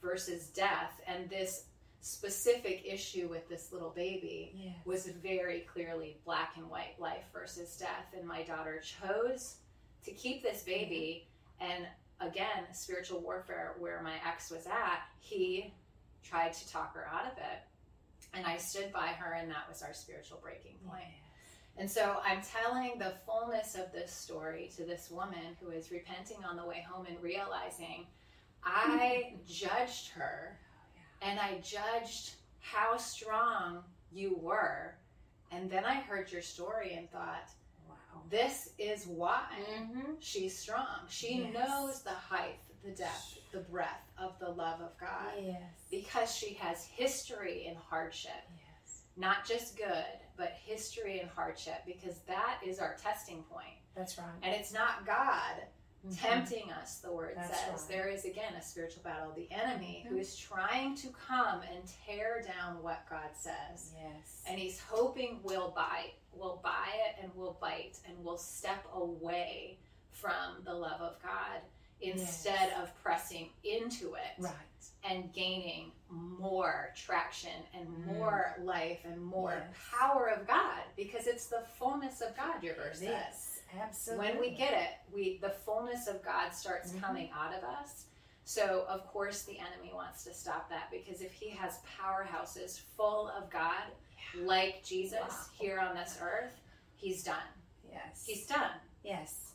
versus 0.00 0.48
death. 0.48 1.00
And 1.08 1.28
this 1.28 1.64
specific 2.00 2.84
issue 2.86 3.26
with 3.28 3.48
this 3.48 3.72
little 3.72 3.90
baby 3.90 4.52
Yes. 4.54 4.76
was 4.86 5.06
very 5.08 5.60
clearly 5.62 6.20
black 6.24 6.52
and 6.56 6.70
white 6.70 6.94
life 7.00 7.24
versus 7.32 7.76
death 7.76 8.14
and 8.16 8.24
my 8.26 8.44
daughter 8.44 8.80
chose 8.80 9.56
to 10.04 10.12
keep 10.12 10.42
this 10.44 10.62
baby 10.62 11.26
and 11.60 11.84
again 12.20 12.64
spiritual 12.72 13.20
warfare 13.20 13.74
where 13.78 14.02
my 14.02 14.14
ex 14.26 14.50
was 14.50 14.66
at 14.66 15.02
he 15.20 15.72
tried 16.22 16.52
to 16.52 16.68
talk 16.68 16.94
her 16.94 17.06
out 17.12 17.30
of 17.30 17.38
it 17.38 17.62
and 18.34 18.46
i 18.46 18.56
stood 18.56 18.92
by 18.92 19.08
her 19.08 19.34
and 19.34 19.50
that 19.50 19.68
was 19.68 19.82
our 19.82 19.94
spiritual 19.94 20.38
breaking 20.42 20.76
point. 20.88 21.04
and 21.76 21.90
so 21.90 22.16
i'm 22.24 22.40
telling 22.42 22.98
the 22.98 23.14
fullness 23.26 23.74
of 23.74 23.92
this 23.92 24.12
story 24.12 24.70
to 24.76 24.84
this 24.84 25.10
woman 25.10 25.56
who 25.60 25.70
is 25.70 25.90
repenting 25.90 26.38
on 26.48 26.56
the 26.56 26.64
way 26.64 26.84
home 26.90 27.06
and 27.06 27.20
realizing 27.22 28.06
i 28.64 29.34
judged 29.46 30.08
her 30.08 30.58
oh, 30.58 31.26
and 31.26 31.38
I 31.38 31.58
judged 31.62 32.34
how 32.60 32.96
strong 32.96 33.82
you 34.12 34.38
were. 34.40 34.94
And 35.50 35.70
then 35.70 35.84
I 35.84 35.94
heard 35.94 36.30
your 36.30 36.42
story 36.42 36.94
and 36.94 37.10
thought. 37.10 37.48
This 38.30 38.70
is 38.78 39.06
why 39.06 39.44
Mm-hmm. 39.78 40.12
she's 40.20 40.56
strong. 40.58 41.00
She 41.08 41.42
Yes. 41.42 41.54
knows 41.54 42.02
the 42.02 42.10
height, 42.10 42.58
the 42.84 42.90
depth, 42.90 43.38
the 43.52 43.60
breadth 43.60 44.10
of 44.18 44.38
the 44.38 44.48
love 44.48 44.80
of 44.80 44.96
God 44.98 45.32
Yes. 45.40 45.62
because 45.90 46.34
she 46.34 46.54
has 46.54 46.84
history 46.86 47.66
in 47.66 47.74
hardship. 47.76 48.32
Yes. 48.54 49.02
Not 49.16 49.44
just 49.46 49.76
good, 49.76 50.04
but 50.36 50.52
history 50.64 51.20
in 51.20 51.28
hardship 51.28 51.82
because 51.86 52.18
that 52.26 52.60
is 52.64 52.78
our 52.78 52.94
testing 52.96 53.42
point. 53.44 53.76
That's 53.96 54.16
right. 54.18 54.26
And 54.42 54.54
it's 54.54 54.72
not 54.72 55.06
God 55.06 55.56
Mhm. 56.06 56.20
tempting 56.20 56.70
us, 56.72 56.98
the 56.98 57.12
word 57.12 57.36
That's 57.36 57.58
says. 57.60 57.68
right. 57.80 57.88
There 57.88 58.08
is 58.08 58.24
again 58.24 58.54
a 58.54 58.62
spiritual 58.62 59.02
battle, 59.02 59.32
the 59.32 59.50
enemy 59.50 60.04
who 60.08 60.16
Mhm. 60.16 60.20
is 60.20 60.36
trying 60.36 60.94
to 60.96 61.10
come 61.10 61.60
and 61.62 61.82
tear 62.06 62.42
down 62.42 62.82
what 62.82 63.08
God 63.10 63.30
says. 63.36 63.92
Yes. 64.00 64.44
And 64.46 64.58
he's 64.58 64.80
hoping 64.80 65.40
we'll 65.42 65.70
buy 65.70 66.12
we'll 66.32 66.56
buy 66.62 66.86
it 67.08 67.16
and 67.22 67.34
we'll 67.34 67.54
bite 67.54 67.98
and 68.06 68.22
we'll 68.24 68.38
step 68.38 68.84
away 68.94 69.76
from 70.12 70.62
the 70.62 70.72
love 70.72 71.00
of 71.00 71.20
God 71.20 71.62
instead 72.00 72.72
of 72.74 72.94
pressing 73.02 73.50
into 73.64 74.14
it 74.14 74.34
right. 74.38 74.54
and 75.02 75.32
gaining 75.32 75.90
more 76.08 76.92
traction 76.94 77.64
and 77.74 77.88
Mm. 77.88 78.04
more 78.18 78.54
life 78.60 79.04
and 79.04 79.20
more 79.20 79.54
Yes. 79.68 79.76
power 79.90 80.28
of 80.28 80.46
God 80.46 80.84
because 80.94 81.26
it's 81.26 81.46
the 81.48 81.62
fullness 81.62 82.20
of 82.20 82.36
God, 82.36 82.62
your 82.62 82.74
verse 82.76 83.00
It 83.00 83.06
says 83.06 83.34
is. 83.34 83.57
Absolutely. 83.80 84.26
when 84.26 84.40
we 84.40 84.50
get 84.50 84.72
it 84.72 84.90
we 85.14 85.38
the 85.42 85.50
fullness 85.50 86.06
of 86.08 86.22
god 86.24 86.50
starts 86.54 86.92
Mhm. 86.92 87.00
coming 87.00 87.30
out 87.34 87.54
of 87.54 87.64
us 87.64 88.04
so 88.44 88.84
of 88.88 89.06
course 89.08 89.42
the 89.42 89.58
enemy 89.58 89.92
wants 89.92 90.24
to 90.24 90.32
stop 90.34 90.68
that 90.70 90.90
because 90.90 91.20
if 91.20 91.32
he 91.32 91.50
has 91.50 91.80
powerhouses 92.00 92.80
full 92.96 93.28
of 93.28 93.50
god 93.50 93.92
like 94.36 94.82
jesus 94.84 95.18
Wow. 95.20 95.44
here 95.58 95.80
on 95.80 95.94
this 95.94 96.18
earth 96.22 96.54
he's 96.96 97.22
done 97.22 97.36
Yes. 97.90 98.24
he's 98.26 98.46
done 98.46 98.72
yes. 99.02 99.52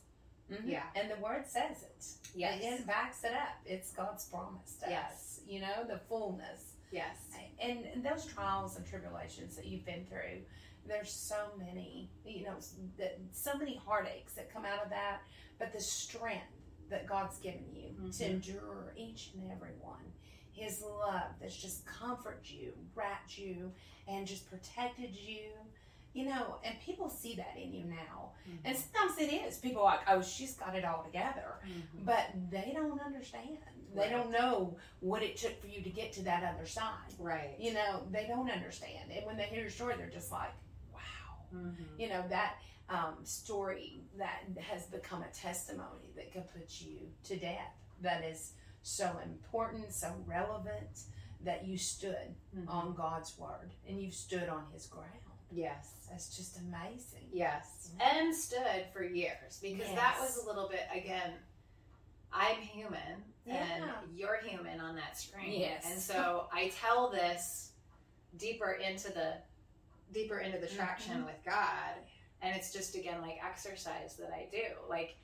Mhm. 0.50 0.62
Yeah. 0.66 0.84
And 0.96 1.10
the 1.10 1.16
word 1.18 1.48
says 1.48 1.84
it. 1.84 2.06
yes 2.36 2.62
It 2.82 2.86
backs 2.86 3.24
it 3.24 3.34
up. 3.34 3.56
It's 3.66 3.92
God's 3.94 4.26
promise 4.26 4.76
to 4.84 4.90
Yes. 4.90 5.14
us. 5.14 5.40
You 5.48 5.62
know, 5.62 5.84
the 5.86 6.00
fullness. 6.00 6.74
yes 6.92 7.18
And, 7.60 7.86
and 7.86 8.04
those 8.04 8.26
trials 8.26 8.76
and 8.76 8.86
tribulations 8.86 9.56
that 9.56 9.66
you've 9.66 9.86
been 9.86 10.06
through, 10.08 10.44
there's 10.88 11.12
so 11.12 11.52
many, 11.58 12.10
you 12.26 12.44
know, 12.46 12.56
so 13.32 13.58
many 13.58 13.76
heartaches 13.76 14.34
that 14.36 14.52
come 14.54 14.66
out 14.66 14.84
of 14.84 14.90
that, 14.90 15.22
but 15.60 15.72
the 15.72 15.80
strength 15.82 16.44
that 16.90 17.08
God's 17.08 17.38
given 17.40 17.66
you 17.74 17.90
to 18.12 18.24
Mhm. 18.24 18.30
endure 18.30 18.94
each 18.96 19.32
and 19.34 19.52
every 19.52 19.74
one. 19.76 20.14
His 20.52 20.82
love 20.84 21.32
that's 21.40 21.56
just 21.56 21.86
comforted 21.86 22.48
you, 22.50 22.74
wrapped 22.94 23.38
you, 23.38 23.74
and 24.08 24.28
just 24.28 24.48
protected 24.50 25.16
you. 25.16 25.52
You 26.14 26.26
know, 26.26 26.60
and 26.64 26.80
people 26.82 27.10
see 27.10 27.34
that 27.38 27.58
in 27.58 27.74
you 27.74 27.86
now. 27.86 28.34
And 28.64 28.78
sometimes 28.78 29.18
it 29.18 29.34
is. 29.34 29.58
People 29.58 29.82
are 29.82 29.96
like, 29.98 30.08
oh, 30.08 30.22
she's 30.22 30.54
got 30.54 30.76
it 30.76 30.86
all 30.86 31.02
together. 31.04 31.60
Mhm. 31.66 32.06
But 32.06 32.30
they 32.52 32.72
don't 32.72 33.00
understand. 33.02 33.58
They 33.96 34.10
don't 34.10 34.30
know 34.30 34.78
what 35.00 35.24
it 35.24 35.38
took 35.38 35.60
for 35.60 35.66
you 35.68 35.82
to 35.82 35.90
get 35.90 36.14
to 36.14 36.22
that 36.24 36.44
other 36.44 36.68
side. 36.68 37.14
right 37.18 37.60
You 37.60 37.74
know, 37.74 38.06
they 38.12 38.28
don't 38.28 38.52
understand. 38.52 39.12
And 39.12 39.26
when 39.26 39.38
they 39.38 39.46
hear 39.48 39.62
your 39.62 39.72
story, 39.72 39.96
they're 39.96 40.10
just 40.10 40.32
like, 40.32 40.52
Mhm. 41.54 42.00
You 42.00 42.10
know, 42.10 42.28
that 42.30 42.58
um, 42.90 43.16
story 43.24 44.02
that 44.18 44.44
has 44.60 44.86
become 44.88 45.24
a 45.24 45.30
testimony 45.30 46.12
that 46.16 46.32
could 46.34 46.48
put 46.52 46.82
you 46.82 47.10
to 47.24 47.38
death. 47.38 47.74
That 48.02 48.24
is 48.24 48.54
so 48.82 49.18
important, 49.24 49.94
so 49.94 50.14
relevant 50.26 51.04
that 51.42 51.66
you 51.66 51.78
stood 51.78 52.36
Mhm. 52.56 52.68
on 52.70 52.94
God's 52.94 53.38
word 53.38 53.72
and 53.88 54.02
you 54.02 54.12
stood 54.12 54.50
on 54.50 54.70
his 54.74 54.86
ground. 54.88 55.20
yes 55.50 56.08
That's 56.10 56.36
just 56.36 56.58
amazing. 56.58 57.30
Yes. 57.32 57.92
And 58.00 58.36
stood 58.36 58.88
for 58.92 59.04
years 59.04 59.60
because 59.62 59.88
that 59.96 60.18
was 60.20 60.38
a 60.38 60.46
little 60.48 60.68
bit, 60.68 60.88
again, 60.92 61.34
I'm 62.32 62.60
human 62.62 63.24
Yeah. 63.46 63.64
and 63.64 64.18
you're 64.18 64.38
human 64.42 64.80
on 64.82 64.96
that 64.96 65.16
screen. 65.18 65.60
Yes. 65.62 65.84
And 65.86 66.00
so 66.02 66.50
I 66.52 66.70
tell 66.70 67.10
this 67.12 67.72
deeper 68.38 68.72
into 68.74 69.12
the 69.14 69.38
deeper 70.14 70.40
into 70.40 70.58
the 70.60 70.68
traction 70.68 71.22
Mhm. 71.24 71.26
with 71.26 71.44
God. 71.46 71.96
And 72.42 72.56
it's 72.56 72.72
just 72.72 72.96
again 72.96 73.22
like 73.22 73.40
exercise 73.44 74.16
that 74.18 74.32
I 74.34 74.48
do. 74.52 74.64
Like 74.90 75.16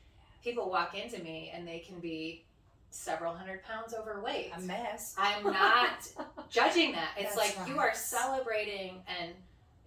people 0.44 0.70
walk 0.70 0.96
into 0.96 1.22
me 1.22 1.52
and 1.54 1.68
they 1.68 1.80
can 1.80 2.00
be 2.00 2.46
several 2.92 3.34
hundred 3.36 3.64
pounds 3.64 3.94
overweight. 3.94 4.52
A 4.56 4.60
mess. 4.62 5.16
I'm 5.18 5.44
not 5.44 6.08
judging 6.50 6.94
that. 6.94 7.12
It's 7.18 7.36
That's 7.36 7.58
like 7.58 7.68
you 7.68 7.78
are 7.80 7.94
celebrating 7.94 9.04
and 9.20 9.34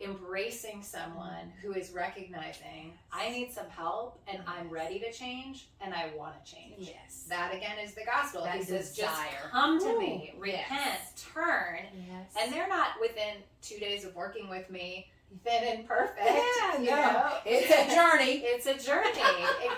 embracing 0.02 0.82
someone 0.82 1.52
who 1.62 1.72
is 1.72 1.90
recognizing 1.92 2.92
I 3.12 3.30
need 3.30 3.52
some 3.52 3.68
help 3.68 4.20
and 4.26 4.38
mm-hmm. 4.38 4.50
I'm 4.50 4.70
ready 4.70 4.98
to 5.00 5.12
change 5.12 5.68
and 5.80 5.94
I 5.94 6.10
want 6.16 6.44
to 6.44 6.52
change. 6.52 6.74
Yes. 6.78 7.26
That 7.28 7.54
again 7.54 7.78
is 7.82 7.94
the 7.94 8.04
gospel. 8.04 8.44
That 8.44 8.56
he 8.56 8.64
says, 8.64 8.96
just 8.96 9.14
come 9.50 9.78
to 9.80 9.86
Ooh, 9.86 9.98
me, 9.98 10.34
repent, 10.38 10.66
yes. 10.70 11.26
turn. 11.34 11.80
Yes. 11.94 12.34
And 12.40 12.52
they're 12.52 12.68
not 12.68 12.88
within 13.00 13.36
two 13.60 13.78
days 13.78 14.04
of 14.04 14.14
working 14.14 14.48
with 14.48 14.70
me, 14.70 15.08
fit 15.44 15.62
and 15.62 15.86
perfect. 15.86 16.20
Yeah, 16.26 16.78
you 16.80 16.90
no. 16.90 16.96
know? 16.96 17.32
It's 17.44 17.70
a 17.70 17.94
journey. 17.94 18.42
It's 18.44 18.66
a 18.66 18.78
journey. 18.86 19.08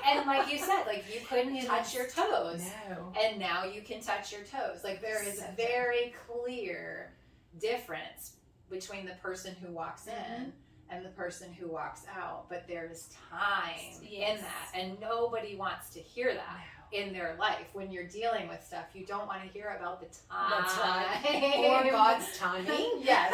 and, 0.04 0.18
and 0.18 0.26
like 0.26 0.52
you 0.52 0.58
said, 0.58 0.84
like 0.86 1.04
you 1.12 1.20
couldn't 1.28 1.56
It 1.56 1.66
touch 1.66 1.94
your 1.94 2.06
toes 2.06 2.62
No. 2.88 3.12
and 3.20 3.38
now 3.38 3.64
you 3.64 3.82
can 3.82 4.00
touch 4.00 4.32
your 4.32 4.42
toes. 4.42 4.82
Like 4.84 5.00
there 5.00 5.22
is 5.26 5.38
So 5.38 5.46
a 5.46 5.56
very 5.56 6.14
clear 6.26 7.12
difference 7.60 8.32
between 8.70 9.06
the 9.06 9.14
person 9.14 9.54
who 9.62 9.72
walks 9.72 10.06
in 10.06 10.12
Mhm. 10.46 10.52
and 10.90 11.04
the 11.04 11.10
person 11.10 11.52
who 11.52 11.68
walks 11.68 12.02
out, 12.08 12.46
but 12.48 12.66
there's 12.66 13.08
time 13.30 13.74
Yes. 14.02 14.38
in 14.38 14.42
that, 14.44 14.70
and 14.74 15.00
nobody 15.00 15.56
wants 15.56 15.90
to 15.90 16.00
hear 16.00 16.34
that 16.34 16.60
in 16.92 17.12
their 17.12 17.34
life. 17.36 17.66
When 17.72 17.90
you're 17.90 18.06
dealing 18.06 18.46
with 18.48 18.64
stuff, 18.64 18.84
you 18.94 19.04
don't 19.04 19.26
want 19.26 19.42
to 19.42 19.48
hear 19.48 19.76
about 19.78 20.00
the 20.00 20.06
time. 20.30 20.50
That's 20.50 20.78
right. 20.78 21.84
Or 21.86 21.90
God's 21.90 22.38
timing. 22.38 22.92
yes, 22.98 23.32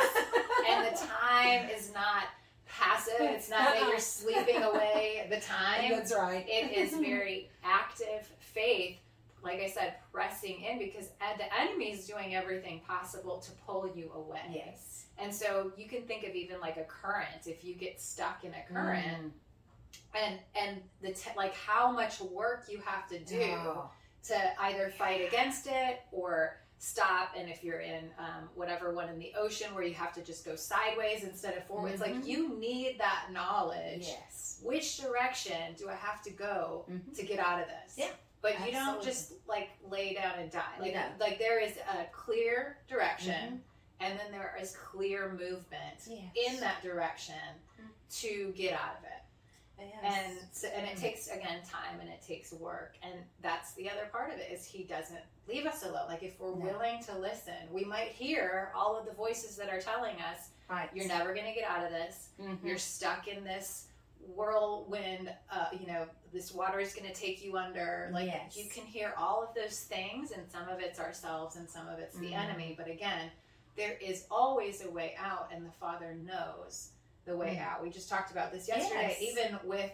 and 0.69 0.87
the 0.87 0.99
time 1.07 1.69
is 1.69 1.93
not 1.93 2.25
passive. 2.67 3.21
It's 3.21 3.51
not 3.51 3.75
that 3.75 3.89
you're 3.89 3.99
sleeping 3.99 4.63
away 4.63 5.27
the 5.29 5.41
time 5.41 5.91
That's 5.91 6.15
right. 6.15 6.47
it 6.49 6.73
is 6.73 6.95
very 6.97 7.51
active 7.65 8.27
faith 8.39 8.99
like 9.43 9.61
i 9.61 9.67
said 9.69 9.95
pressing 10.13 10.63
in 10.63 10.79
because 10.79 11.09
the 11.39 11.61
enemy 11.61 11.93
is 11.93 12.07
doing 12.07 12.35
everything 12.35 12.81
possible 12.87 13.39
to 13.39 13.51
pull 13.67 13.91
you 13.95 14.11
away 14.15 14.41
Yes. 14.53 15.05
and 15.19 15.35
so 15.35 15.73
you 15.77 15.87
can 15.89 16.03
think 16.03 16.25
of 16.25 16.35
even 16.35 16.61
like 16.61 16.77
a 16.77 16.85
current 16.85 17.47
if 17.47 17.65
you 17.65 17.75
get 17.75 18.01
stuck 18.01 18.45
in 18.45 18.53
a 18.55 18.73
current 18.73 19.33
and 20.15 20.39
and 20.55 20.81
the 21.03 21.13
te- 21.13 21.31
like 21.37 21.55
how 21.55 21.91
much 21.91 22.21
work 22.21 22.65
you 22.69 22.81
have 22.85 23.09
to 23.09 23.19
do 23.21 23.41
Oh. 23.43 23.91
to 24.25 24.63
either 24.63 24.91
fight 24.91 25.27
against 25.27 25.67
it 25.67 26.01
or 26.13 26.57
stop 26.79 27.33
and 27.37 27.49
if 27.51 27.63
you're 27.63 27.81
in 27.81 28.05
um, 28.19 28.49
whatever 28.55 28.93
one 28.95 29.09
in 29.11 29.19
the 29.19 29.33
ocean 29.39 29.75
where 29.75 29.85
you 29.85 29.93
have 29.95 30.15
to 30.15 30.23
just 30.23 30.45
go 30.47 30.57
sideways 30.57 31.25
instead 31.25 31.55
of 31.57 31.65
forward 31.67 31.93
it's 31.93 32.01
like 32.01 32.15
Mhm. 32.15 32.27
you 32.27 32.59
need 32.59 32.99
that 32.99 33.27
knowledge 33.31 34.07
Yes. 34.07 34.61
which 34.63 34.97
direction 34.99 35.75
do 35.77 35.89
I 35.91 35.95
have 35.95 36.23
to 36.23 36.31
go 36.31 36.87
Mhm. 36.91 37.15
to 37.17 37.23
get 37.25 37.39
out 37.39 37.61
of 37.61 37.67
this? 37.69 37.99
Yeah, 37.99 38.11
But 38.43 38.65
you 38.67 38.73
don't 38.73 39.03
just 39.03 39.33
like 39.47 39.71
lay 39.91 40.15
down 40.15 40.39
and 40.39 40.51
die. 40.51 40.63
Like 40.79 40.95
No. 40.95 41.05
like 41.19 41.39
there 41.39 41.61
is 41.61 41.77
a 41.77 42.05
clear 42.13 42.79
direction 42.89 43.63
and 44.01 44.19
then 44.19 44.31
there 44.33 44.57
is 44.61 44.75
clear 44.77 45.29
movement 45.31 45.99
Yes. 46.07 46.23
in 46.55 46.61
that 46.61 46.83
direction 46.83 47.35
Mhm. 47.81 47.89
to 48.21 48.53
get 48.57 48.73
out 48.73 48.97
of 48.99 49.05
it. 49.05 49.11
Yes. 49.79 49.99
And 50.03 50.39
so, 50.53 50.69
and 50.69 50.87
it 50.87 50.97
Mhm. 50.97 51.01
takes 51.01 51.29
again 51.29 51.63
time 51.65 52.01
and 52.01 52.09
it 52.09 52.23
takes 52.23 52.53
work 52.53 52.97
and 53.03 53.15
that's 53.41 53.73
the 53.75 53.91
other 53.91 54.07
part 54.07 54.31
of 54.33 54.39
it 54.39 54.51
is 54.51 54.65
he 54.67 54.85
doesn't 54.85 55.23
leave 55.47 55.67
us 55.67 55.83
alone. 55.85 56.09
Like 56.09 56.23
if 56.23 56.39
we're 56.41 56.55
No. 56.55 56.65
willing 56.67 57.03
to 57.05 57.15
listen, 57.19 57.71
we 57.73 57.85
might 57.85 58.13
hear 58.13 58.73
all 58.75 58.97
of 58.97 59.05
the 59.07 59.13
voices 59.13 59.57
that 59.57 59.69
are 59.69 59.81
telling 59.81 60.19
us 60.21 60.49
right. 60.69 60.89
you're 60.95 61.07
never 61.09 61.35
going 61.35 61.47
to 61.47 61.53
get 61.53 61.69
out 61.69 61.85
of 61.85 61.91
this 61.93 62.29
Mhm. 62.39 62.63
you're 62.65 62.79
stuck 62.79 63.27
in 63.29 63.43
this 63.45 63.87
whirlwind 64.27 65.33
uh, 65.53 65.67
you 65.79 65.87
know 65.87 66.07
this 66.33 66.53
water 66.53 66.79
is 66.81 66.95
going 66.95 67.07
to 67.09 67.15
take 67.15 67.45
you 67.45 67.57
under 67.57 68.11
like 68.13 68.27
Yes. 68.27 68.57
you 68.57 68.69
can 68.71 68.85
hear 68.85 69.13
all 69.19 69.43
of 69.43 69.55
those 69.55 69.81
things 69.81 70.31
and 70.31 70.43
some 70.51 70.69
of 70.69 70.81
it's 70.81 70.99
ourselves 71.01 71.57
and 71.57 71.69
some 71.69 71.89
of 71.89 71.99
it's 71.99 72.17
the 72.17 72.31
Mhm. 72.33 72.39
enemy 72.39 72.75
but 72.77 72.89
again 72.89 73.31
there 73.77 73.97
is 74.01 74.27
always 74.31 74.85
a 74.85 74.91
way 74.91 75.15
out, 75.19 75.49
and 75.55 75.65
the 75.65 75.71
Father 75.71 76.13
knows 76.15 76.91
the 77.25 77.35
way 77.37 77.55
Mm. 77.57 77.63
out. 77.65 77.83
We 77.83 77.89
just 77.89 78.09
talked 78.11 78.31
about 78.33 78.53
this 78.53 78.67
yesterday, 78.69 79.17
Yes. 79.19 79.23
even 79.23 79.59
with 79.65 79.91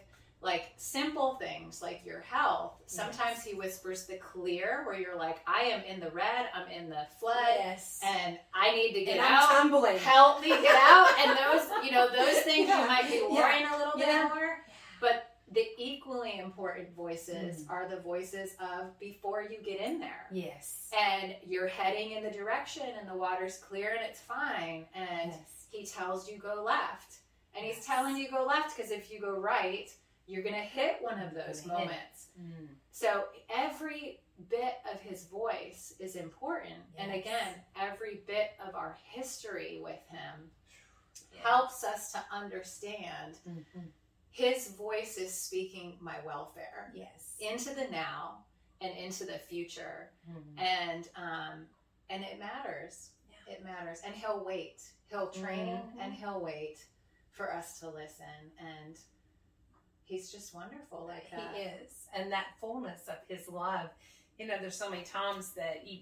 like 0.46 0.72
simple 0.78 1.34
things 1.34 1.82
like 1.82 2.00
your 2.06 2.20
health. 2.20 2.74
Sometimes 2.86 3.42
He 3.42 3.54
whispers 3.54 4.06
the 4.06 4.16
clear, 4.16 4.84
where 4.86 4.98
you're 4.98 5.16
like, 5.16 5.40
I 5.46 5.62
am 5.64 5.82
in 5.84 6.00
the 6.00 6.10
red, 6.10 6.46
I'm 6.54 6.68
in 6.70 6.88
the 6.88 7.04
flood, 7.20 7.34
yes. 7.58 8.00
and 8.02 8.38
I 8.54 8.74
need 8.74 8.94
to 8.94 9.04
get 9.04 9.18
and 9.18 9.20
out. 9.26 9.48
I'm 9.50 9.56
tumbling. 9.68 9.98
Help 9.98 10.40
me 10.40 10.48
get 10.48 10.74
out. 10.82 11.08
And 11.18 11.36
those, 11.36 11.68
you 11.84 11.90
know, 11.90 12.08
those 12.08 12.38
things 12.42 12.68
Yeah. 12.68 12.80
you 12.82 12.86
might 12.88 13.08
be 13.10 13.16
Yeah. 13.28 13.34
worrying 13.34 13.66
a 13.66 13.76
little 13.76 13.98
bit 13.98 14.06
Yeah. 14.06 14.30
more. 14.34 14.64
But 15.00 15.30
the 15.50 15.64
equally 15.78 16.38
important 16.38 16.94
voices 16.94 17.64
Mm. 17.64 17.70
are 17.70 17.88
the 17.88 17.98
voices 18.00 18.54
of 18.60 18.98
before 18.98 19.42
you 19.42 19.58
get 19.62 19.80
in 19.80 19.98
there. 20.00 20.26
Yes. 20.32 20.90
And 20.96 21.36
you're 21.44 21.68
heading 21.68 22.12
in 22.12 22.22
the 22.24 22.30
direction 22.30 22.84
and 22.98 23.08
the 23.08 23.14
water's 23.16 23.58
clear 23.58 23.90
and 23.90 24.04
it's 24.08 24.20
fine. 24.20 24.86
And 24.94 25.32
yes. 25.32 25.66
he 25.70 25.84
tells 25.86 26.30
you 26.30 26.38
go 26.38 26.62
left. 26.64 27.16
And 27.54 27.64
he's 27.64 27.84
telling 27.86 28.16
you 28.16 28.28
go 28.30 28.44
left 28.44 28.76
because 28.76 28.90
if 28.90 29.10
you 29.10 29.20
go 29.20 29.38
right, 29.38 29.88
you're 30.26 30.42
going 30.42 30.54
to 30.54 30.60
hit 30.60 30.96
one 31.00 31.20
of 31.20 31.34
those 31.34 31.64
moments. 31.66 32.28
Mm. 32.40 32.68
So 32.90 33.24
every 33.48 34.20
bit 34.50 34.74
of 34.92 35.00
his 35.00 35.24
voice 35.26 35.94
is 35.98 36.16
important. 36.16 36.80
And 36.98 37.12
again, 37.12 37.54
every 37.80 38.22
bit 38.26 38.50
of 38.66 38.74
our 38.74 38.96
history 39.04 39.80
with 39.82 40.00
him 40.08 40.50
Yeah. 41.32 41.40
helps 41.48 41.84
us 41.84 42.12
to 42.12 42.24
understand 42.30 43.38
Mhm. 43.48 43.90
his 44.30 44.68
voice 44.72 45.16
is 45.16 45.32
speaking 45.32 45.96
my 46.00 46.18
welfare 46.20 46.92
Yes. 46.94 47.36
into 47.40 47.72
the 47.74 47.88
now 47.88 48.44
and 48.80 48.96
into 48.96 49.24
the 49.24 49.38
future. 49.38 50.12
Mm. 50.28 50.58
And 50.58 51.10
um 51.16 51.68
and 52.10 52.22
it 52.24 52.38
matters. 52.38 53.10
Yeah. 53.30 53.54
It 53.54 53.64
matters. 53.64 54.00
And 54.02 54.14
he'll 54.14 54.44
wait. 54.44 54.82
He'll 55.08 55.30
train 55.30 55.76
Mhm. 55.78 56.00
and 56.00 56.12
he'll 56.14 56.40
wait 56.40 56.84
for 57.32 57.52
us 57.52 57.78
to 57.80 57.88
listen 57.88 58.52
and 58.58 58.98
he's 60.06 60.30
just 60.32 60.54
wonderful 60.54 61.04
like 61.06 61.30
that. 61.30 61.54
He 61.54 61.62
is, 61.62 61.90
and 62.14 62.32
that 62.32 62.46
fullness 62.60 63.02
of 63.08 63.16
His 63.28 63.48
love. 63.48 63.90
You 64.38 64.46
know, 64.46 64.56
there's 64.60 64.76
so 64.76 64.90
many 64.90 65.02
times 65.02 65.52
that 65.54 65.86
you, 65.86 66.00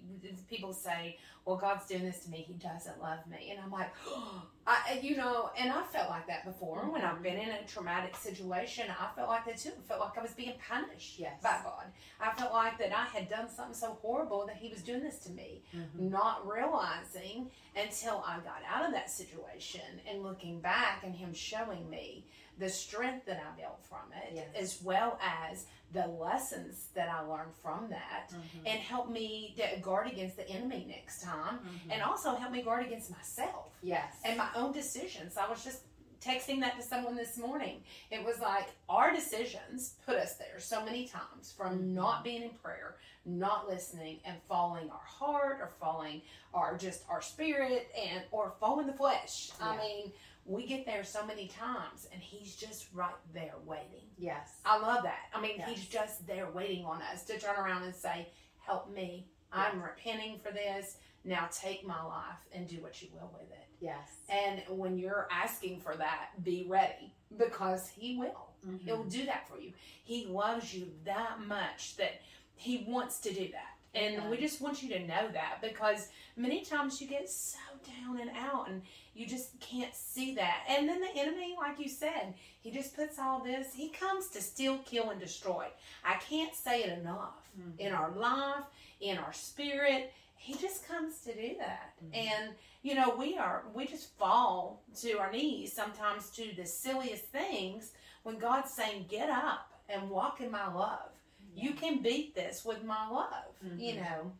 people 0.50 0.72
say, 0.72 1.18
"Well, 1.44 1.56
God's 1.56 1.86
doing 1.86 2.02
this 2.04 2.24
to 2.24 2.30
me. 2.30 2.38
He 2.38 2.54
doesn't 2.54 3.00
love 3.00 3.24
me," 3.28 3.50
and 3.52 3.60
I'm 3.60 3.70
like, 3.70 3.90
I, 4.66 4.98
you 5.02 5.16
know, 5.16 5.50
and 5.56 5.70
I 5.70 5.84
felt 5.84 6.10
like 6.10 6.26
that 6.26 6.44
before 6.44 6.80
when 6.90 7.02
I've 7.02 7.22
been 7.22 7.36
in 7.38 7.50
a 7.50 7.62
traumatic 7.64 8.16
situation. 8.16 8.86
I 8.90 9.14
felt 9.14 9.28
like 9.28 9.44
that 9.44 9.58
too. 9.58 9.70
I 9.78 9.82
felt 9.86 10.00
like 10.00 10.18
I 10.18 10.22
was 10.22 10.32
being 10.32 10.54
punished 10.68 11.16
Yes. 11.20 11.40
by 11.44 11.58
God. 11.62 11.84
I 12.20 12.32
felt 12.34 12.52
like 12.52 12.76
that 12.78 12.90
I 12.92 13.04
had 13.04 13.28
done 13.30 13.48
something 13.48 13.74
so 13.74 13.98
horrible 14.02 14.46
that 14.46 14.56
He 14.56 14.68
was 14.68 14.82
doing 14.82 15.02
this 15.04 15.18
to 15.20 15.30
me. 15.30 15.62
Mhm. 15.72 16.10
not 16.10 16.44
realizing 16.44 17.50
until 17.76 18.24
I 18.26 18.38
got 18.40 18.62
out 18.68 18.84
of 18.84 18.92
that 18.92 19.10
situation 19.10 20.00
and 20.08 20.22
looking 20.24 20.60
back 20.60 21.04
and 21.04 21.14
him 21.14 21.32
showing 21.34 21.88
me 21.90 22.26
the 22.58 22.68
strength 22.68 23.26
that 23.26 23.42
I 23.42 23.60
built 23.60 23.84
from 23.84 24.12
it, 24.12 24.32
Yes. 24.34 24.48
as 24.54 24.82
well 24.82 25.18
as 25.22 25.66
the 25.92 26.06
lessons 26.06 26.88
that 26.94 27.08
I 27.08 27.20
learned 27.20 27.54
from 27.62 27.88
that, 27.90 28.30
Mhm. 28.32 28.58
and 28.66 28.80
help 28.80 29.08
me 29.08 29.56
guard 29.82 30.06
against 30.08 30.36
the 30.36 30.48
enemy 30.48 30.84
next 30.86 31.22
time, 31.22 31.58
Mhm. 31.60 31.92
and 31.92 32.02
also 32.02 32.34
help 32.34 32.52
me 32.52 32.62
guard 32.62 32.86
against 32.86 33.10
myself 33.10 33.72
yes. 33.82 34.16
and 34.24 34.36
my 34.36 34.50
own 34.54 34.72
decisions. 34.72 35.36
I 35.36 35.48
was 35.48 35.62
just 35.64 35.82
texting 36.20 36.60
that 36.60 36.74
to 36.76 36.82
someone 36.82 37.14
this 37.16 37.36
morning. 37.36 37.84
It 38.10 38.24
was 38.24 38.38
like 38.40 38.68
our 38.88 39.12
decisions 39.12 39.96
put 40.06 40.16
us 40.16 40.36
there 40.36 40.58
so 40.58 40.82
many 40.84 41.06
times 41.06 41.52
from 41.52 41.78
Mhm. 41.78 41.92
not 41.94 42.24
being 42.24 42.42
in 42.42 42.54
prayer, 42.54 42.96
not 43.26 43.68
listening, 43.68 44.20
and 44.24 44.42
following 44.44 44.90
our 44.90 44.98
heart 45.04 45.60
or 45.60 45.68
following 45.68 46.22
our 46.54 46.76
just 46.78 47.04
our 47.10 47.20
spirit 47.20 47.90
and 47.94 48.24
or 48.30 48.52
following 48.58 48.86
the 48.86 48.94
flesh. 48.94 49.50
I 49.60 49.76
mean, 49.76 50.12
we 50.46 50.66
get 50.66 50.84
there 50.84 51.04
so 51.04 51.24
many 51.24 51.48
times 51.48 52.06
and 52.12 52.20
he's 52.22 52.54
just 52.56 52.88
right 52.92 53.14
there 53.32 53.54
waiting. 53.64 54.08
yes. 54.18 54.56
I 54.64 54.78
love 54.78 55.02
that. 55.04 55.30
I 55.34 55.40
mean, 55.40 55.56
Yes. 55.58 55.68
he's 55.70 55.86
just 55.86 56.26
there 56.26 56.50
waiting 56.50 56.84
on 56.84 57.00
us 57.02 57.24
to 57.24 57.38
turn 57.38 57.56
around 57.56 57.82
and 57.84 57.94
say, 57.94 58.28
Help 58.60 58.90
me. 58.94 59.26
I'm 59.52 59.82
repenting 59.82 60.38
for 60.38 60.50
this. 60.50 60.96
Now 61.24 61.48
take 61.52 61.86
my 61.86 62.02
life 62.02 62.38
and 62.52 62.66
do 62.68 62.82
what 62.82 63.00
you 63.02 63.08
will 63.12 63.30
with 63.32 63.50
it. 63.50 63.66
Yes. 63.80 64.08
And 64.28 64.62
when 64.68 64.98
you're 64.98 65.28
asking 65.30 65.80
for 65.80 65.94
that, 65.96 66.30
be 66.42 66.64
ready 66.68 67.12
because 67.38 67.88
He 67.88 68.16
will. 68.16 68.48
Mhm. 68.66 68.80
He'll 68.82 69.04
do 69.04 69.24
that 69.26 69.46
for 69.48 69.58
you. 69.60 69.72
He 70.04 70.26
loves 70.26 70.74
you 70.74 70.92
that 71.04 71.40
much 71.40 71.96
that 71.96 72.20
He 72.56 72.84
wants 72.88 73.20
to 73.20 73.32
do 73.34 73.48
that. 73.52 73.76
And 73.94 74.14
Yeah. 74.14 74.28
we 74.28 74.38
just 74.38 74.60
want 74.60 74.82
you 74.82 74.88
to 74.90 75.00
know 75.00 75.28
that 75.28 75.58
because 75.60 76.08
many 76.36 76.64
times 76.64 77.00
you 77.00 77.06
get 77.06 77.28
so 77.30 77.58
down 77.84 78.20
and 78.20 78.30
out 78.36 78.68
and 78.68 78.82
you 79.14 79.26
just 79.26 79.58
can't 79.60 79.94
see 79.94 80.34
that. 80.34 80.64
And 80.68 80.88
then 80.88 81.00
the 81.00 81.14
enemy, 81.16 81.54
like 81.58 81.78
you 81.78 81.88
said, 81.88 82.34
he 82.60 82.70
just 82.70 82.96
puts 82.96 83.18
all 83.18 83.42
this, 83.42 83.74
he 83.74 83.88
comes 83.88 84.28
to 84.30 84.40
steal, 84.42 84.78
kill, 84.78 85.10
and 85.10 85.20
destroy. 85.20 85.66
I 86.04 86.14
can't 86.14 86.54
say 86.54 86.82
it 86.84 86.98
enough. 86.98 87.50
Mhm. 87.58 87.78
In 87.78 87.92
our 87.92 88.10
life, 88.10 88.64
in 89.00 89.18
our 89.18 89.32
spirit, 89.32 90.12
he 90.36 90.54
just 90.54 90.86
comes 90.86 91.20
to 91.22 91.34
do 91.34 91.56
that. 91.58 91.94
Mhm. 92.04 92.14
And 92.14 92.54
you 92.82 92.94
know, 92.94 93.14
we 93.16 93.38
are 93.38 93.64
we 93.72 93.86
just 93.86 94.10
fall 94.18 94.82
to 95.00 95.12
our 95.18 95.32
knees 95.32 95.72
sometimes 95.72 96.30
to 96.32 96.52
the 96.54 96.66
silliest 96.66 97.24
things 97.26 97.92
when 98.24 98.36
God's 98.38 98.72
saying, 98.74 99.06
"Get 99.08 99.30
up 99.30 99.72
and 99.88 100.10
walk 100.10 100.40
in 100.40 100.50
my 100.50 100.70
love. 100.72 101.10
You 101.54 101.72
can 101.72 102.02
beat 102.02 102.34
this 102.34 102.62
with 102.64 102.82
my 102.84 103.08
love." 103.08 103.56
You 103.62 103.94
Mhm. 103.94 104.00
know, 104.02 104.32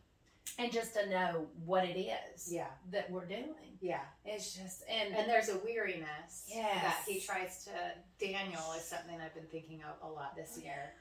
and 0.57 0.71
just 0.71 0.93
to 0.93 1.09
know 1.09 1.47
what 1.65 1.83
it 1.85 1.97
is 1.99 2.51
Yeah. 2.51 2.67
that 2.91 3.09
we're 3.11 3.25
doing. 3.25 3.77
Yeah. 3.81 4.01
It's 4.23 4.53
just 4.55 4.83
and, 4.89 5.13
And 5.15 5.29
there's 5.29 5.49
a 5.49 5.57
weariness 5.59 6.45
Yes. 6.47 6.81
that 6.81 7.03
he 7.07 7.19
tries 7.19 7.65
to. 7.65 7.71
Daniel 8.19 8.73
is 8.77 8.83
something 8.85 9.19
I've 9.19 9.33
been 9.33 9.47
thinking 9.47 9.83
of 9.83 10.01
a 10.01 10.11
lot 10.11 10.35
this 10.35 10.57
year. 10.57 10.93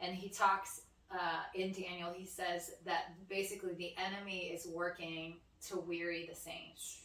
And 0.00 0.14
he 0.14 0.28
talks 0.28 0.82
uh, 1.10 1.42
in 1.54 1.70
Daniel, 1.72 2.12
he 2.12 2.26
says 2.26 2.72
that 2.84 3.12
basically 3.28 3.74
the 3.74 3.94
enemy 3.96 4.46
is 4.48 4.66
working 4.66 5.36
to 5.68 5.78
weary 5.78 6.26
the 6.28 6.34
saints, 6.34 7.02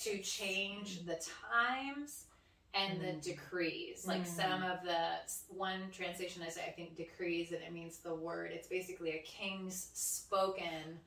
to 0.00 0.18
change 0.22 1.04
the 1.04 1.22
times 1.52 2.24
and 2.72 2.98
the 2.98 3.08
Mm. 3.08 3.22
decrees. 3.22 4.06
Like 4.06 4.22
Mm. 4.22 4.26
some 4.36 4.62
of 4.62 4.82
the, 4.84 5.18
one 5.50 5.90
translation 5.90 6.42
is, 6.42 6.56
I 6.56 6.70
think, 6.70 6.96
decrees, 6.96 7.52
and 7.52 7.62
it 7.62 7.70
means 7.72 7.98
the 7.98 8.14
word. 8.14 8.52
It's 8.52 8.68
basically 8.68 9.10
a 9.10 9.22
king's 9.22 9.90
spoken, 9.92 10.98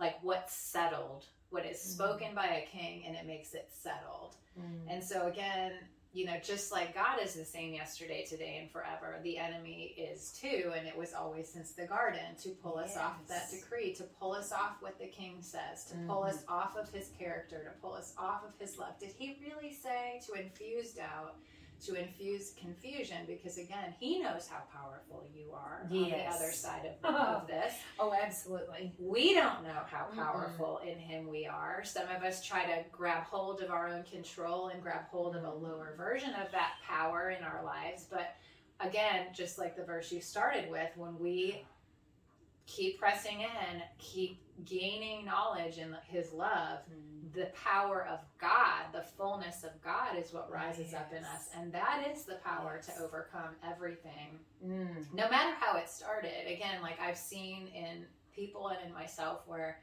like 0.00 0.18
what's 0.22 0.54
settled, 0.54 1.26
what 1.50 1.66
is 1.66 1.78
Mm. 1.78 1.94
spoken 1.94 2.34
by 2.34 2.46
a 2.46 2.66
king, 2.66 3.04
and 3.06 3.14
it 3.16 3.26
makes 3.26 3.54
it 3.54 3.68
settled. 3.72 4.36
Mm. 4.58 4.86
And 4.88 5.04
so 5.04 5.26
again, 5.26 5.72
you 6.12 6.24
know, 6.26 6.38
just 6.42 6.72
like 6.72 6.92
God 6.92 7.20
is 7.22 7.34
the 7.34 7.44
same 7.44 7.72
yesterday, 7.72 8.24
today, 8.24 8.58
and 8.60 8.68
forever, 8.70 9.20
the 9.22 9.38
enemy 9.38 9.94
is 9.96 10.32
too, 10.32 10.72
and 10.76 10.88
it 10.88 10.96
was 10.96 11.14
always 11.14 11.48
since 11.48 11.70
the 11.72 11.86
garden 11.86 12.34
to 12.42 12.48
pull 12.50 12.78
us 12.78 12.96
off 12.96 13.24
that 13.28 13.48
decree, 13.52 13.94
to 13.94 14.02
pull 14.18 14.32
us 14.32 14.50
off 14.50 14.76
what 14.80 14.98
the 14.98 15.06
king 15.06 15.36
says, 15.40 15.84
to 15.84 15.94
pull 16.08 16.24
us 16.24 16.42
off 16.48 16.76
of 16.76 16.90
his 16.92 17.10
character, 17.16 17.62
to 17.62 17.70
pull 17.80 17.92
us 17.94 18.12
off 18.18 18.42
of 18.44 18.58
his 18.58 18.76
love. 18.76 18.98
Did 18.98 19.10
he 19.16 19.38
really 19.40 19.72
say 19.72 20.20
to 20.26 20.32
infuse 20.32 20.94
doubt, 20.94 21.36
to 21.86 21.94
infuse 21.94 22.52
confusion? 22.58 23.18
Because 23.26 23.58
again, 23.58 23.94
he 23.98 24.20
knows 24.20 24.48
how 24.48 24.62
powerful 24.72 25.24
you 25.34 25.52
are 25.52 25.82
on 25.84 25.90
the 25.90 26.14
other 26.26 26.52
side 26.52 26.86
of, 26.86 26.92
oh. 27.04 27.16
of 27.16 27.46
this. 27.46 27.74
oh, 27.98 28.14
absolutely. 28.20 28.92
We 28.98 29.34
don't 29.34 29.62
know 29.64 29.82
how 29.90 30.06
powerful 30.14 30.80
in 30.86 30.98
Him 30.98 31.28
we 31.28 31.46
are. 31.46 31.82
Some 31.84 32.08
of 32.14 32.22
us 32.22 32.44
try 32.44 32.64
to 32.64 32.84
grab 32.92 33.24
hold 33.24 33.62
of 33.62 33.70
our 33.70 33.88
own 33.88 34.04
control 34.04 34.68
and 34.68 34.82
grab 34.82 35.06
hold 35.10 35.36
of 35.36 35.44
a 35.44 35.46
mm-hmm. 35.46 35.64
lower 35.64 35.94
version 35.96 36.30
of 36.30 36.50
that 36.52 36.74
power 36.86 37.30
in 37.30 37.42
our 37.44 37.64
lives. 37.64 38.06
But 38.10 38.36
again, 38.80 39.26
just 39.34 39.58
like 39.58 39.76
the 39.76 39.84
verse 39.84 40.12
you 40.12 40.20
started 40.20 40.70
with, 40.70 40.90
when 40.96 41.18
we 41.18 41.64
keep 42.70 42.98
pressing 42.98 43.40
in, 43.40 43.82
keep 43.98 44.40
gaining 44.64 45.24
knowledge 45.24 45.78
in 45.78 45.94
His 46.06 46.32
love, 46.32 46.78
the 47.34 47.46
power 47.54 48.06
of 48.06 48.20
God, 48.40 48.84
the 48.92 49.02
fullness 49.02 49.62
of 49.64 49.70
God 49.82 50.16
is 50.18 50.32
what 50.32 50.50
rises 50.50 50.94
up 50.94 51.12
in 51.16 51.24
us. 51.24 51.48
And 51.56 51.72
that 51.72 52.04
is 52.12 52.24
the 52.24 52.36
power 52.44 52.80
Yes. 52.86 52.96
to 52.96 53.02
overcome 53.04 53.54
everything 53.68 54.38
Mm. 54.64 55.06
no 55.14 55.28
matter 55.30 55.54
how 55.58 55.76
it 55.78 55.88
started 55.88 56.46
again 56.46 56.82
like 56.82 57.00
i've 57.00 57.16
seen 57.16 57.68
in 57.68 58.04
people 58.34 58.68
and 58.68 58.78
in 58.86 58.92
myself 58.92 59.40
where 59.46 59.80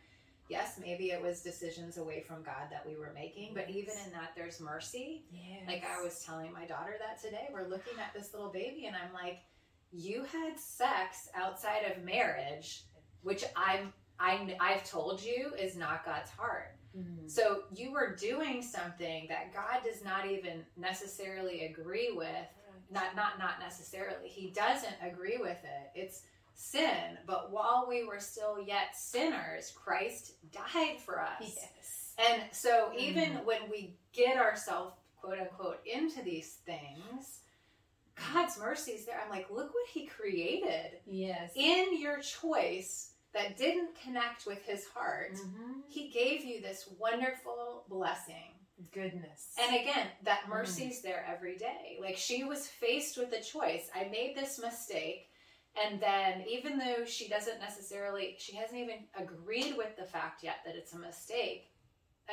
yes 0.49 0.77
maybe 0.79 1.09
it 1.09 1.19
was 1.21 1.41
decisions 1.41 1.97
away 1.97 2.21
from 2.21 2.43
god 2.43 2.67
that 2.69 2.85
we 2.85 2.95
were 2.95 3.11
making 3.15 3.55
but 3.55 3.67
even 3.71 3.95
in 4.05 4.11
that 4.11 4.33
there's 4.35 4.59
mercy 4.59 5.23
Yes. 5.31 5.63
like 5.67 5.83
i 5.83 5.99
was 6.03 6.23
telling 6.23 6.53
my 6.53 6.65
daughter 6.65 6.93
that 6.99 7.19
today 7.19 7.47
we're 7.51 7.67
looking 7.67 7.97
at 7.99 8.13
this 8.13 8.33
little 8.35 8.51
baby 8.51 8.85
and 8.85 8.95
i'm 8.95 9.11
like 9.13 9.39
you 9.91 10.23
had 10.23 10.59
sex 10.59 11.29
outside 11.35 11.83
of 11.91 12.03
marriage 12.03 12.83
which 13.21 13.43
i'm 13.55 13.93
I, 14.19 14.55
i've 14.59 14.83
told 14.89 15.21
you 15.23 15.51
is 15.59 15.75
not 15.75 16.03
god's 16.05 16.31
heart. 16.31 16.75
Mm. 16.97 17.29
so 17.29 17.63
you 17.75 17.91
were 17.91 18.15
doing 18.15 18.61
something 18.63 19.27
that 19.29 19.53
god 19.53 19.83
does 19.85 20.03
not 20.03 20.25
even 20.25 20.63
necessarily 20.75 21.65
agree 21.65 22.11
with. 22.15 22.47
Not 22.89 23.15
not 23.15 23.37
not 23.37 23.59
necessarily. 23.59 24.29
He 24.29 24.49
doesn't 24.51 24.95
agree 25.03 25.37
with 25.37 25.57
it. 25.63 25.91
It's 25.93 26.23
sin. 26.55 27.17
But 27.27 27.51
while 27.51 27.85
we 27.87 28.05
were 28.05 28.19
still 28.21 28.57
yet 28.65 28.95
sinners 28.95 29.73
christ 29.75 30.35
died 30.53 30.99
for 31.05 31.21
us. 31.21 31.41
Yes. 31.41 32.13
And 32.17 32.41
so 32.51 32.91
even 32.97 33.33
Mm. 33.33 33.45
when 33.45 33.69
we 33.69 33.97
get 34.13 34.37
ourselves 34.37 34.93
quote 35.19 35.37
unquote 35.39 35.81
into 35.85 36.23
these 36.23 36.53
things, 36.65 37.41
God's 38.33 38.57
mercy 38.59 38.91
is 38.91 39.05
there. 39.05 39.19
I'm 39.23 39.29
like, 39.29 39.49
look 39.49 39.73
what 39.73 39.87
he 39.93 40.05
created 40.07 40.99
Yes. 41.05 41.51
in 41.55 41.99
your 41.99 42.19
choice 42.19 43.13
that 43.33 43.57
didn't 43.57 43.95
connect 44.01 44.45
with 44.45 44.61
his 44.63 44.85
heart. 44.87 45.33
Mhm. 45.33 45.83
He 45.89 46.09
gave 46.09 46.43
you 46.43 46.61
this 46.61 46.87
wonderful 46.87 47.85
blessing. 47.87 48.53
Goodness. 48.91 49.53
And 49.59 49.75
again, 49.75 50.11
that 50.23 50.43
Mm. 50.43 50.49
mercy's 50.49 51.01
there 51.01 51.25
every 51.25 51.57
day. 51.57 51.97
Like 51.99 52.17
she 52.17 52.43
was 52.43 52.67
faced 52.67 53.17
with 53.17 53.31
a 53.33 53.41
choice. 53.41 53.89
I 53.93 54.05
made 54.05 54.35
this 54.35 54.59
mistake. 54.59 55.29
And 55.75 55.99
then, 56.01 56.41
even 56.47 56.79
though 56.79 57.05
she 57.05 57.27
doesn't 57.27 57.59
necessarily, 57.59 58.35
she 58.39 58.55
hasn't 58.55 58.79
even 58.79 59.07
agreed 59.15 59.77
with 59.77 59.95
the 59.95 60.05
fact 60.05 60.41
yet 60.41 60.57
that 60.65 60.75
it's 60.75 60.93
a 60.93 60.97
mistake, 60.97 61.69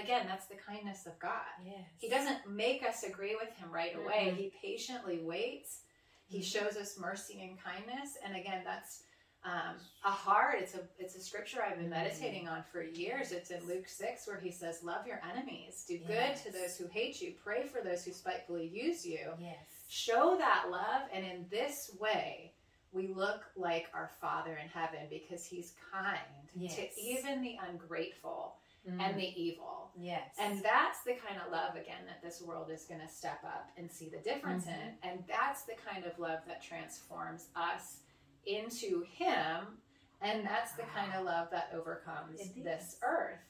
again, 0.00 0.26
that's 0.26 0.46
the 0.46 0.57
kindness 0.57 1.07
of 1.07 1.18
God. 1.18 1.40
yes. 1.64 1.85
He 1.98 2.09
doesn't 2.09 2.48
make 2.50 2.83
us 2.83 3.02
agree 3.04 3.37
with 3.37 3.52
him 3.57 3.70
right 3.70 3.94
away. 3.96 4.30
Mhm. 4.33 4.37
He 4.37 4.52
patiently 4.61 5.18
waits. 5.18 5.80
He 6.28 6.40
Mhm. 6.40 6.44
shows 6.44 6.76
us 6.76 6.98
mercy 6.98 7.40
and 7.42 7.59
kindness. 7.61 8.16
And 8.24 8.37
again, 8.37 8.62
that's 8.64 9.02
um, 9.46 9.76
a 10.02 10.11
hard. 10.11 10.59
It's 10.62 10.74
a 10.74 10.88
it's 10.98 11.16
a 11.16 11.20
scripture 11.20 11.62
I've 11.62 11.76
been 11.76 11.88
Mhm. 11.88 11.90
meditating 11.90 12.48
on 12.48 12.62
for 12.64 12.83
years. 12.83 13.30
It's 13.30 13.50
in 13.50 13.62
Luke 13.66 13.87
six 13.90 14.26
where 14.26 14.40
he 14.40 14.50
says, 14.50 14.83
"Love 14.83 15.07
your 15.07 15.20
enemies, 15.22 15.85
do 15.85 15.98
good 15.98 16.35
to 16.37 16.50
those 16.50 16.78
who 16.78 16.87
hate 16.87 17.20
you, 17.20 17.35
pray 17.35 17.66
for 17.66 17.83
those 17.83 18.07
who 18.07 18.12
spitefully 18.14 18.66
use 18.66 19.04
you." 19.07 19.35
Yes. 19.38 19.59
Show 19.87 20.38
that 20.38 20.70
love, 20.70 21.11
and 21.12 21.26
in 21.26 21.46
this 21.50 21.94
way, 22.00 22.54
we 22.90 23.09
look 23.09 23.44
like 23.54 23.90
our 23.92 24.09
Father 24.18 24.57
in 24.57 24.66
heaven 24.70 25.09
because 25.11 25.44
He's 25.44 25.72
kind 25.92 26.48
Yes. 26.54 26.76
to 26.76 26.98
even 26.98 27.42
the 27.42 27.57
ungrateful 27.57 28.57
Mm. 28.88 29.00
and 29.00 29.18
the 29.18 29.32
evil. 29.42 29.90
yes. 29.98 30.34
And 30.38 30.62
that's 30.62 31.02
the 31.04 31.14
kind 31.14 31.40
of 31.44 31.50
love, 31.50 31.74
again, 31.74 32.04
that 32.06 32.22
this 32.22 32.42
world 32.42 32.70
is 32.70 32.84
going 32.84 33.00
to 33.00 33.08
step 33.08 33.40
up 33.44 33.70
and 33.78 33.90
see 33.90 34.08
the 34.10 34.18
difference 34.18 34.66
Mm-hmm. 34.66 34.80
in. 34.88 35.10
And 35.10 35.24
that's 35.28 35.62
the 35.62 35.72
kind 35.74 36.04
of 36.04 36.18
love 36.18 36.40
that 36.46 36.62
transforms 36.62 37.46
us 37.56 37.98
into 38.44 39.04
Him. 39.10 39.78
And 40.20 40.44
that's 40.46 40.72
the 40.72 40.82
kind 40.94 41.12
of 41.14 41.24
love 41.24 41.48
that 41.50 41.70
overcomes 41.74 42.40
this 42.56 42.96
earth. 43.02 43.40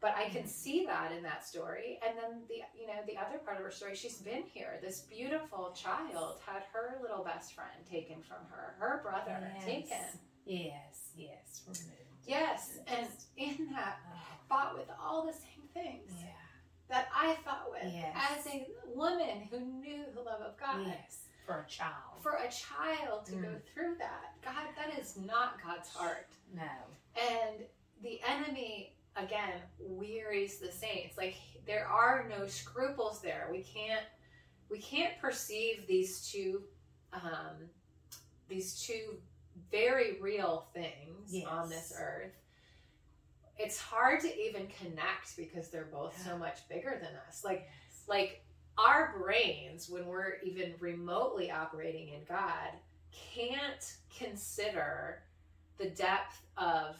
But 0.00 0.16
I 0.16 0.28
can 0.28 0.42
Mhm. 0.44 0.48
see 0.48 0.84
that 0.84 1.12
in 1.12 1.22
that 1.22 1.46
story. 1.46 1.98
And 2.06 2.18
then 2.18 2.42
the 2.48 2.62
you 2.78 2.86
know 2.86 3.02
the 3.06 3.16
other 3.16 3.38
part 3.38 3.56
of 3.56 3.62
her 3.64 3.70
story, 3.70 3.94
she's 3.94 4.20
been 4.20 4.42
here. 4.42 4.78
This 4.82 5.00
beautiful 5.00 5.72
child 5.72 6.40
had 6.44 6.62
her 6.74 6.98
little 7.00 7.24
best 7.24 7.54
friend 7.54 7.86
taken 7.90 8.22
from 8.22 8.44
her, 8.50 8.74
her 8.78 9.00
brother 9.02 9.50
Yes. 9.54 9.64
taken. 9.64 10.20
Yes. 10.44 11.10
Yes. 11.16 11.62
Removed. 11.66 12.03
Yes, 12.26 12.78
and 12.86 13.06
in 13.36 13.68
that 13.72 13.98
fought 14.48 14.74
with 14.76 14.88
all 15.02 15.26
the 15.26 15.32
same 15.32 15.68
things. 15.72 16.10
yeah. 16.20 16.28
that 16.88 17.08
I 17.14 17.36
fought 17.44 17.70
with 17.70 17.92
Yes. 17.92 18.16
as 18.38 18.46
a 18.46 18.66
woman 18.94 19.48
who 19.50 19.58
knew 19.60 20.04
the 20.14 20.20
love 20.20 20.40
of 20.42 20.56
God. 20.58 20.86
Yes. 20.86 21.22
For 21.46 21.64
a 21.66 21.70
child. 21.70 22.22
For 22.22 22.32
a 22.36 22.50
child 22.50 23.26
to 23.26 23.32
go 23.32 23.48
Mm. 23.48 23.62
through 23.72 23.96
that, 23.98 24.34
God, 24.42 24.68
that 24.76 24.98
is 24.98 25.16
not 25.16 25.62
God's 25.62 25.88
heart. 25.90 26.28
no. 26.54 26.62
And 27.16 27.64
the 28.02 28.20
enemy, 28.26 28.96
again, 29.16 29.60
wearies 29.78 30.58
the 30.58 30.70
saints. 30.72 31.16
Like 31.16 31.36
there 31.66 31.86
are 31.86 32.26
no 32.28 32.46
scruples 32.46 33.20
there. 33.20 33.48
We 33.50 33.62
can't 33.62 34.04
we 34.70 34.78
can't 34.80 35.18
perceive 35.20 35.86
these 35.86 36.26
two 36.30 36.62
um, 37.12 37.68
these 38.48 38.80
two 38.82 39.18
very 39.70 40.20
real 40.20 40.66
things 40.74 41.32
Yes. 41.32 41.46
on 41.46 41.68
this 41.68 41.92
earth. 41.98 42.32
It's 43.58 43.78
hard 43.78 44.20
to 44.20 44.40
even 44.40 44.66
connect 44.68 45.36
because 45.36 45.68
they're 45.70 45.84
both 45.84 46.20
so 46.24 46.36
much 46.36 46.68
bigger 46.68 46.98
than 47.00 47.14
us. 47.28 47.44
Like 47.44 47.68
Yes. 47.88 48.04
like 48.08 48.44
our 48.76 49.16
brains 49.18 49.88
when 49.88 50.06
we're 50.06 50.38
even 50.42 50.74
remotely 50.80 51.48
operating 51.52 52.08
in 52.08 52.24
god 52.24 52.70
can't 53.12 53.96
consider 54.18 55.22
the 55.78 55.88
depth 55.90 56.42
of 56.56 56.96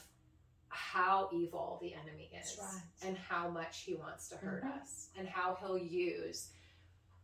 how 0.68 1.28
evil 1.32 1.78
the 1.82 1.92
enemy 1.94 2.30
is 2.40 2.56
right. 2.62 2.82
and 3.08 3.18
how 3.18 3.48
much 3.48 3.80
he 3.80 3.94
wants 3.96 4.28
to 4.28 4.36
hurt 4.36 4.62
Mhm. 4.62 4.80
us 4.80 5.08
and 5.18 5.28
how 5.28 5.56
he'll 5.56 5.76
use 5.76 6.50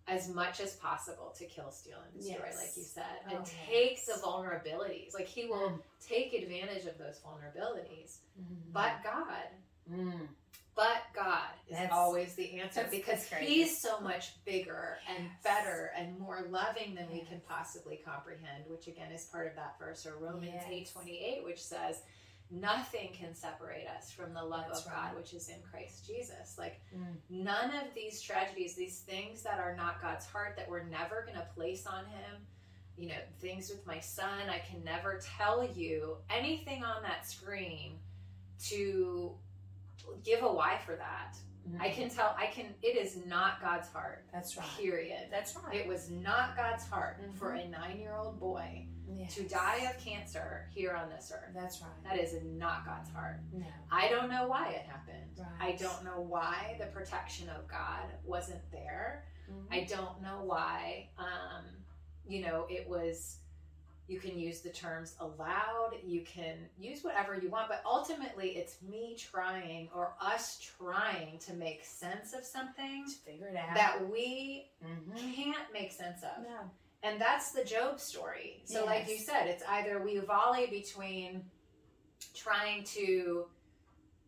as 0.09 0.29
much 0.29 0.61
as 0.61 0.75
possible 0.77 1.33
to 1.39 1.45
kill 1.47 1.71
steal 1.71 1.99
and 2.05 2.13
destroy 2.21 2.45
Yes. 2.47 2.57
like 2.57 2.77
you 2.77 2.83
said 2.83 3.05
Oh, 3.31 3.37
and 3.37 3.47
take 3.69 4.05
the 4.07 4.15
vulnerabilities 4.15 5.15
like 5.15 5.27
he 5.27 5.47
will 5.47 5.71
Mm. 5.71 5.83
take 6.05 6.33
advantage 6.35 6.87
of 6.87 6.99
those 6.99 7.21
vulnerabilities 7.21 8.19
Mhm. 8.41 8.73
but 8.73 9.03
god 9.05 9.49
Mm. 9.91 10.29
but 10.77 11.03
God 11.15 11.51
is 11.67 11.73
That's- 11.73 11.91
always 11.93 12.35
the 12.37 12.61
answer 12.61 12.83
that's- 12.85 12.91
because 12.95 13.29
that's. 13.29 13.43
He's 13.45 13.81
so 13.81 14.01
much 14.01 14.43
bigger 14.45 14.99
and 15.09 15.29
better 15.43 15.87
and 15.97 16.17
more 16.19 16.43
loving 16.43 16.95
than 16.95 17.11
we 17.11 17.23
can 17.25 17.41
possibly 17.41 17.97
comprehend, 17.99 18.67
which 18.69 18.87
again 18.87 19.11
is 19.13 19.25
part 19.27 19.49
of 19.49 19.57
that 19.57 19.79
verse 19.79 20.07
or 20.07 20.17
Romans 20.17 20.53
Yes. 20.55 20.65
eight 20.69 20.89
twenty 20.91 21.19
eight, 21.19 21.45
which 21.45 21.61
says, 21.63 22.03
Nothing 22.51 23.11
can 23.13 23.35
separate 23.35 23.87
us 23.87 24.11
from 24.11 24.35
the 24.35 24.43
love 24.43 24.65
That's 24.69 24.85
of 24.85 24.93
God 24.93 25.17
which 25.17 25.35
is 25.35 25.49
in 25.49 25.61
Christ 25.71 26.07
Jesus. 26.07 26.57
Like 26.59 26.81
Mm. 26.95 27.17
none 27.31 27.75
of 27.77 27.95
these 27.95 28.21
tragedies, 28.21 28.75
these 28.75 29.01
things 29.01 29.43
that 29.43 29.61
are 29.61 29.77
not 29.77 30.01
God's 30.03 30.27
heart 30.27 30.57
that 30.57 30.69
we're 30.69 30.83
never 30.83 31.25
gonna 31.27 31.47
place 31.55 31.87
on 31.87 32.05
him, 32.07 32.47
you 32.97 33.09
know, 33.09 33.19
things 33.39 33.71
with 33.71 33.87
my 33.87 34.01
son, 34.01 34.49
I 34.51 34.59
can 34.59 34.83
never 34.83 35.21
tell 35.39 35.65
you 35.65 36.17
anything 36.29 36.83
on 36.85 37.03
that 37.05 37.27
screen 37.27 37.99
to 38.65 39.33
give 40.25 40.43
a 40.43 40.53
why 40.53 40.79
for 40.85 40.97
that. 40.97 41.37
Mm. 41.69 41.81
I 41.81 41.91
can 41.91 42.09
tell 42.11 42.35
I 42.37 42.47
can 42.47 42.75
it 42.83 42.97
is 42.97 43.25
not 43.27 43.61
God's 43.61 43.89
heart. 43.89 44.25
That's 44.33 44.57
right. 44.57 44.67
Period. 44.79 45.29
That's 45.31 45.55
right. 45.57 45.75
It 45.77 45.87
was 45.87 46.11
not 46.11 46.57
God's 46.57 46.87
heart 46.89 47.21
Mhm. 47.23 47.35
for 47.37 47.53
a 47.55 47.65
9-year-old 47.69 48.41
boy 48.41 48.87
Yes. 49.17 49.35
to 49.35 49.43
die 49.45 49.89
of 49.91 49.99
cancer 50.03 50.67
here 50.75 50.95
on 50.95 51.09
this 51.09 51.33
earth. 51.35 51.51
That's 51.55 51.81
right. 51.83 51.91
That 52.05 52.19
is 52.19 52.35
not 52.45 52.85
God's 52.87 53.11
heart. 53.11 53.41
no. 53.53 53.67
I 53.91 54.09
don't 54.09 54.31
know 54.31 54.47
why 54.47 54.71
it 54.71 54.83
happened. 54.83 55.31
Right. 55.39 55.47
I 55.61 55.73
don't 55.77 56.05
know 56.05 56.21
why 56.21 56.77
the 56.79 56.87
protection 56.87 57.49
of 57.51 57.67
God 57.69 58.05
wasn't 58.25 58.63
there. 58.71 59.25
Mhm. 59.51 59.67
I 59.71 59.85
don't 59.85 60.21
know 60.23 60.43
why 60.45 61.09
um 61.19 61.65
you 62.27 62.43
know 62.43 62.67
it 62.71 62.89
was 62.89 63.39
you 64.07 64.19
can 64.19 64.37
use 64.37 64.61
the 64.61 64.71
terms 64.71 65.15
allowed, 65.21 65.93
you 66.05 66.23
can 66.23 66.57
use 66.77 67.05
whatever 67.05 67.39
you 67.39 67.49
want, 67.49 67.69
but 67.69 67.81
ultimately 67.87 68.57
it's 68.57 68.83
me 68.83 69.15
trying 69.17 69.89
or 69.95 70.15
us 70.21 70.59
trying 70.59 71.39
to 71.39 71.53
make 71.55 71.85
sense 71.85 72.33
of 72.33 72.45
something 72.45 73.05
to 73.07 73.13
figure 73.13 73.47
it 73.47 73.55
out. 73.57 73.73
that 73.77 74.09
we 74.11 74.69
Mhm. 74.85 75.35
can't 75.37 75.73
make 75.73 75.93
sense 75.93 76.25
of. 76.25 76.43
No. 76.43 76.69
And 77.03 77.21
that's 77.21 77.53
the 77.53 77.65
Job 77.65 77.99
story. 77.99 78.61
So, 78.65 78.85
like 78.85 79.09
you 79.09 79.17
said, 79.19 79.47
it's 79.47 79.63
either 79.69 80.03
we 80.03 80.19
volley 80.19 80.67
between 80.67 81.43
trying 82.35 82.85
to, 82.85 83.47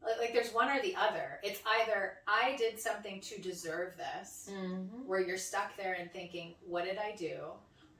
like, 0.03 0.19
like 0.19 0.33
there's 0.33 0.53
one 0.55 0.71
or 0.71 0.81
the 0.81 0.95
other. 0.97 1.39
It's 1.43 1.61
either 1.83 2.15
I 2.27 2.57
did 2.57 2.81
something 2.81 3.21
to 3.21 3.41
deserve 3.41 3.95
this, 3.97 4.49
Mm-hmm. 4.51 5.07
where 5.07 5.21
you're 5.21 5.37
stuck 5.37 5.77
there 5.77 5.95
and 6.01 6.11
thinking, 6.13 6.55
what 6.67 6.85
did 6.85 6.99
I 6.99 7.15
do? 7.15 7.37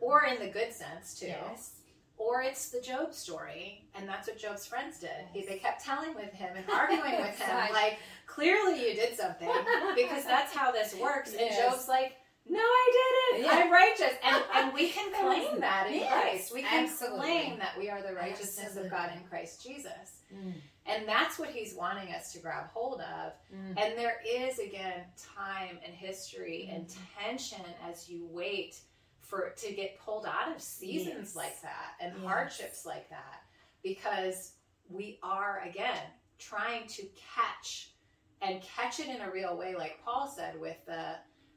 Or 0.01 0.25
in 0.25 0.39
the 0.41 0.49
good 0.49 0.73
sense, 0.73 1.19
too. 1.19 1.27
Yes. 1.27 1.73
Or 2.17 2.41
it's 2.43 2.71
the 2.71 2.81
Job 2.81 3.13
story, 3.15 3.85
and 3.95 4.09
that's 4.09 4.29
what 4.29 4.39
Job's 4.39 4.65
friends 4.67 4.99
did. 5.01 5.11
Yes. 5.35 5.47
they 5.49 5.59
kept 5.59 5.85
telling 5.85 6.15
with 6.15 6.33
him 6.33 6.57
and 6.57 6.65
arguing 6.71 7.21
with 7.21 7.39
him, 7.39 7.73
like, 7.73 7.99
clearly 8.27 8.89
you 8.89 8.95
did 8.95 9.17
something 9.17 9.51
because 9.97 10.25
that's 10.25 10.55
how 10.55 10.71
this 10.73 10.95
works. 10.95 11.33
And 11.33 11.41
Yes. 11.41 11.59
Job's 11.61 11.89
like, 11.89 12.17
no, 12.49 12.59
I 12.61 13.31
didn't. 13.33 13.45
Yeah. 13.47 13.53
I'm 13.53 13.71
righteous. 13.73 14.13
And, 14.25 14.43
and 14.55 14.75
we 14.75 14.89
can 14.91 15.13
claim 15.13 15.61
that 15.61 15.87
in 15.89 16.01
Yes, 16.01 16.13
Christ. 16.13 16.55
We 16.55 16.63
can 16.63 16.85
absolutely. 16.85 17.19
claim 17.21 17.59
that 17.59 17.79
we 17.79 17.89
are 17.89 18.03
the 18.03 18.15
righteousness 18.15 18.77
of 18.77 18.91
God 18.91 19.11
in 19.17 19.23
Christ 19.25 19.63
Jesus. 19.63 20.23
Mm. 20.35 20.55
And 20.87 21.09
that's 21.09 21.39
what 21.39 21.51
he's 21.51 21.75
wanting 21.75 22.13
us 22.13 22.33
to 22.33 22.41
grab 22.41 22.67
hold 22.75 23.01
of. 23.01 23.33
Mm. 23.55 23.81
And 23.81 23.97
there 23.99 24.17
is, 24.27 24.59
again, 24.59 25.05
time 25.17 25.79
and 25.85 25.95
history 25.95 26.69
and 26.73 26.87
Mm-hmm. 26.89 27.25
tension 27.29 27.61
as 27.89 28.09
you 28.09 28.27
wait 28.31 28.81
for 29.21 29.51
to 29.57 29.73
get 29.73 29.99
pulled 30.01 30.27
out 30.27 30.55
of 30.55 30.61
seasons 30.61 31.33
Yes. 31.35 31.37
like 31.37 31.63
that 31.63 31.95
and 32.01 32.13
Yes. 32.17 32.25
hardships 32.27 32.85
like 32.85 33.09
that 33.11 33.43
because 33.83 34.53
we 34.91 35.19
are, 35.23 35.63
again, 35.67 35.97
trying 36.39 36.87
to 36.89 37.03
catch 37.35 37.91
and 38.43 38.61
catch 38.63 38.99
it 38.99 39.07
in 39.09 39.21
a 39.21 39.31
real 39.31 39.57
way, 39.57 39.75
like 39.77 40.01
Paul 40.05 40.27
said 40.27 40.59
with 40.61 40.77
the 40.87 41.15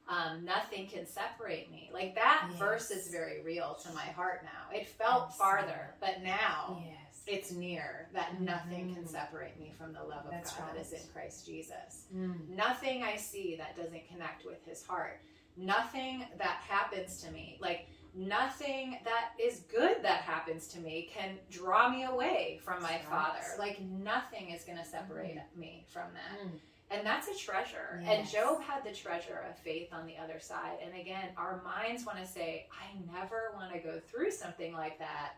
um, 0.08 0.46
nothing 0.46 0.88
can 0.88 1.06
separate 1.08 1.72
me. 1.72 1.90
Like 1.94 2.16
that 2.16 2.48
Yes. 2.50 2.60
verse 2.60 2.92
is 2.92 3.10
very 3.10 3.42
real 3.42 3.76
to 3.84 3.92
my 3.94 4.02
heart 4.06 4.44
now. 4.44 4.76
It 4.78 4.88
felt 4.88 5.28
Absolutely. 5.30 5.38
farther, 5.64 5.96
but 6.00 6.22
now 6.22 6.84
Yes. 6.86 7.24
it's 7.26 7.52
near 7.52 8.08
that 8.14 8.40
nothing 8.40 8.94
can 8.94 9.04
Mhm. 9.06 9.10
separate 9.10 9.60
me 9.60 9.72
from 9.78 9.94
the 9.94 10.04
love 10.04 10.26
of 10.26 10.32
That's 10.32 10.52
God 10.54 10.70
that 10.70 10.76
right. 10.76 10.82
is 10.86 10.94
in 10.94 11.08
Christ 11.12 11.46
Jesus. 11.46 12.06
Mm. 12.14 12.50
Nothing 12.50 13.04
I 13.04 13.16
see 13.16 13.56
that 13.56 13.76
doesn't 13.76 14.08
connect 14.08 14.46
with 14.46 14.64
his 14.66 14.86
heart. 14.86 15.22
Nothing 15.58 16.20
that 16.38 16.58
happens 16.68 17.22
to 17.24 17.32
me, 17.32 17.58
like 17.60 17.88
nothing 18.14 19.00
that 19.06 19.32
is 19.40 19.62
good 19.62 20.02
that 20.04 20.22
happens 20.22 20.68
to 20.70 20.80
me 20.80 21.10
can 21.14 21.40
draw 21.50 21.90
me 21.90 22.04
away 22.04 22.60
from 22.64 22.82
my 22.84 22.92
right. 22.98 23.06
father. 23.06 23.42
Like 23.58 23.80
nothing 23.82 24.52
is 24.52 24.64
going 24.64 24.78
to 24.78 24.86
separate 24.86 25.40
me 25.56 25.86
from 25.90 26.14
that. 26.14 26.40
Mm. 26.46 26.60
And 26.92 27.06
that's 27.06 27.28
a 27.28 27.36
treasure. 27.36 28.02
And 28.06 28.28
Job 28.30 28.62
had 28.62 28.84
the 28.84 28.92
treasure 28.96 29.44
of 29.50 29.58
faith 29.58 29.90
on 29.92 30.06
the 30.06 30.18
other 30.18 30.40
side. 30.40 30.78
And 30.86 30.94
again, 31.00 31.30
our 31.38 31.62
minds 31.64 32.06
want 32.06 32.20
to 32.20 32.26
say, 32.28 32.68
I 32.72 32.96
never 33.20 33.52
want 33.56 33.74
to 33.74 33.80
go 33.80 34.00
through 34.00 34.32
something 34.32 34.74
like 34.74 35.00
that. 35.00 35.34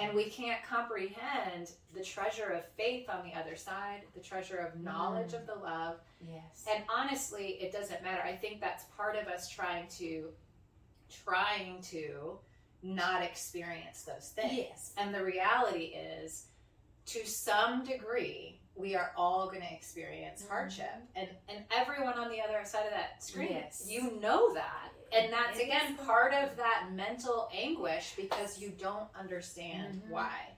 And 0.00 0.14
we 0.16 0.24
can't 0.30 0.62
comprehend 0.64 1.72
the 1.94 2.02
treasure 2.02 2.48
of 2.48 2.64
faith 2.76 3.08
on 3.10 3.22
the 3.22 3.38
other 3.38 3.54
side, 3.54 4.00
the 4.14 4.20
treasure 4.20 4.56
of 4.56 4.80
knowledge 4.80 5.32
Mm. 5.32 5.40
of 5.40 5.46
the 5.46 5.54
love. 5.56 6.00
yes. 6.26 6.64
And 6.74 6.82
honestly, 6.88 7.58
it 7.60 7.70
doesn't 7.70 8.02
matter. 8.02 8.22
I 8.22 8.34
think 8.34 8.60
that's 8.60 8.84
part 8.96 9.14
of 9.14 9.28
us 9.28 9.48
trying 9.48 9.86
to 9.98 10.32
trying 11.24 11.80
to 11.82 12.38
not 12.82 13.22
experience 13.22 14.02
those 14.02 14.30
things. 14.30 14.52
yes. 14.56 14.92
And 14.96 15.14
the 15.14 15.22
reality 15.24 15.94
is, 15.96 16.46
to 17.06 17.26
some 17.26 17.84
degree, 17.84 18.60
we 18.78 18.94
are 18.94 19.12
all 19.16 19.48
going 19.48 19.60
to 19.60 19.72
experience 19.74 20.42
Mhm. 20.44 20.48
hardship, 20.48 20.92
and 21.16 21.28
and 21.48 21.64
everyone 21.70 22.18
on 22.18 22.30
the 22.30 22.40
other 22.40 22.64
side 22.64 22.86
of 22.86 22.92
that 22.92 23.22
screen, 23.22 23.52
Yes. 23.52 23.86
you 23.88 24.12
know 24.20 24.54
that, 24.54 24.92
and 25.12 25.32
that's 25.32 25.58
It 25.58 25.64
again 25.64 25.96
part 25.98 26.32
of 26.32 26.56
that 26.56 26.90
mental 26.92 27.48
anguish 27.52 28.14
because 28.14 28.58
you 28.58 28.70
don't 28.70 29.08
understand 29.14 30.02
Mhm. 30.04 30.10
why. 30.10 30.56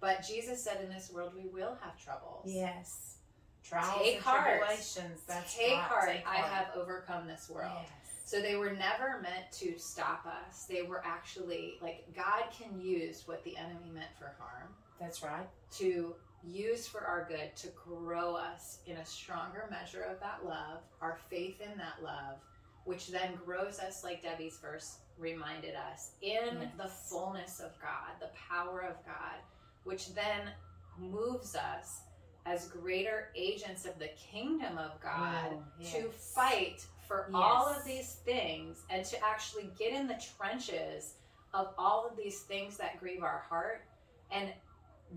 But 0.00 0.22
Jesus 0.22 0.62
said, 0.62 0.82
"In 0.82 0.90
this 0.90 1.10
world, 1.10 1.34
we 1.34 1.46
will 1.48 1.74
have 1.76 1.98
troubles. 1.98 2.44
Yes. 2.46 3.16
Trials 3.62 3.98
Take 4.02 4.20
heart. 4.20 4.60
Take 4.68 5.72
right. 5.72 5.80
heart. 5.80 6.08
Take 6.10 6.26
I 6.26 6.36
heart. 6.36 6.52
have 6.52 6.76
overcome 6.76 7.26
this 7.26 7.48
world." 7.48 7.72
Yes. 7.82 7.90
So 8.26 8.40
they 8.42 8.56
were 8.56 8.72
never 8.72 9.20
meant 9.20 9.50
to 9.52 9.78
stop 9.78 10.26
us. 10.26 10.66
They 10.66 10.82
were 10.82 11.02
actually 11.04 11.78
like 11.80 12.12
God 12.14 12.50
can 12.50 12.78
use 12.80 13.26
what 13.26 13.42
the 13.44 13.56
enemy 13.56 13.90
meant 13.90 14.14
for 14.18 14.34
harm 14.38 14.74
That's 14.98 15.22
right. 15.22 15.48
to 15.72 16.14
use 16.46 16.86
for 16.86 17.00
our 17.02 17.26
good 17.28 17.54
to 17.56 17.68
grow 17.68 18.34
us 18.34 18.78
in 18.86 18.96
a 18.96 19.04
stronger 19.06 19.66
measure 19.70 20.02
of 20.02 20.20
that 20.20 20.44
love, 20.44 20.80
our 21.00 21.18
faith 21.30 21.60
in 21.60 21.76
that 21.78 22.02
love, 22.02 22.38
which 22.84 23.08
then 23.08 23.34
grows 23.44 23.78
us, 23.78 24.04
like 24.04 24.22
Debbie's 24.22 24.58
verse 24.58 24.98
reminded 25.18 25.74
us, 25.74 26.10
in 26.22 26.58
Yes. 26.60 26.68
the 26.76 26.88
fullness 26.88 27.60
of 27.60 27.72
God, 27.80 28.12
the 28.20 28.30
power 28.48 28.80
of 28.80 28.96
God, 29.06 29.36
which 29.84 30.14
then 30.14 30.50
moves 30.98 31.54
us 31.56 32.02
as 32.46 32.68
greater 32.68 33.30
agents 33.34 33.86
of 33.86 33.98
the 33.98 34.08
kingdom 34.08 34.76
of 34.76 35.00
God 35.00 35.52
Oh, 35.54 35.84
to 35.92 36.10
fight 36.10 36.84
for 37.08 37.30
all 37.32 37.66
of 37.66 37.84
these 37.84 38.16
things 38.24 38.82
and 38.90 39.04
to 39.06 39.24
actually 39.24 39.70
get 39.78 39.92
in 39.92 40.06
the 40.06 40.20
trenches 40.36 41.14
of 41.54 41.72
all 41.78 42.06
of 42.06 42.16
these 42.16 42.42
things 42.42 42.76
that 42.78 42.98
grieve 43.00 43.22
our 43.22 43.44
heart 43.48 43.84
and. 44.30 44.52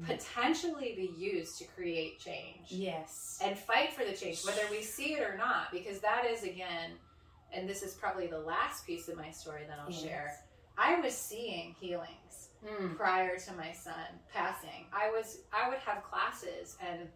Potentially 0.05 0.93
be 0.95 1.13
used 1.17 1.57
to 1.60 1.65
create 1.65 2.19
change 2.19 2.67
Yes. 2.71 3.39
and 3.43 3.57
fight 3.57 3.93
for 3.93 4.03
the 4.05 4.13
change 4.13 4.43
whether 4.45 4.62
we 4.69 4.81
see 4.81 5.13
it 5.13 5.21
or 5.21 5.38
not 5.38 5.71
because 5.71 5.99
that 5.99 6.25
is 6.25 6.43
again 6.43 6.91
and 7.53 7.67
this 7.67 7.81
is 7.83 7.93
probably 7.93 8.27
the 8.27 8.39
last 8.39 8.86
piece 8.86 9.07
of 9.07 9.15
my 9.17 9.31
story 9.31 9.63
that 9.67 9.79
I'll 9.79 9.91
Yes. 9.91 10.01
share 10.01 10.39
I 10.77 10.99
was 10.99 11.15
seeing 11.17 11.73
healings 11.79 12.49
Mm. 12.65 12.97
prior 12.97 13.38
to 13.38 13.53
my 13.53 13.71
son 13.71 14.19
passing. 14.33 14.88
I 14.91 15.12
was 15.12 15.41
I 15.53 15.69
would 15.69 15.77
have 15.79 16.03
classes 16.03 16.75
and 16.81 17.07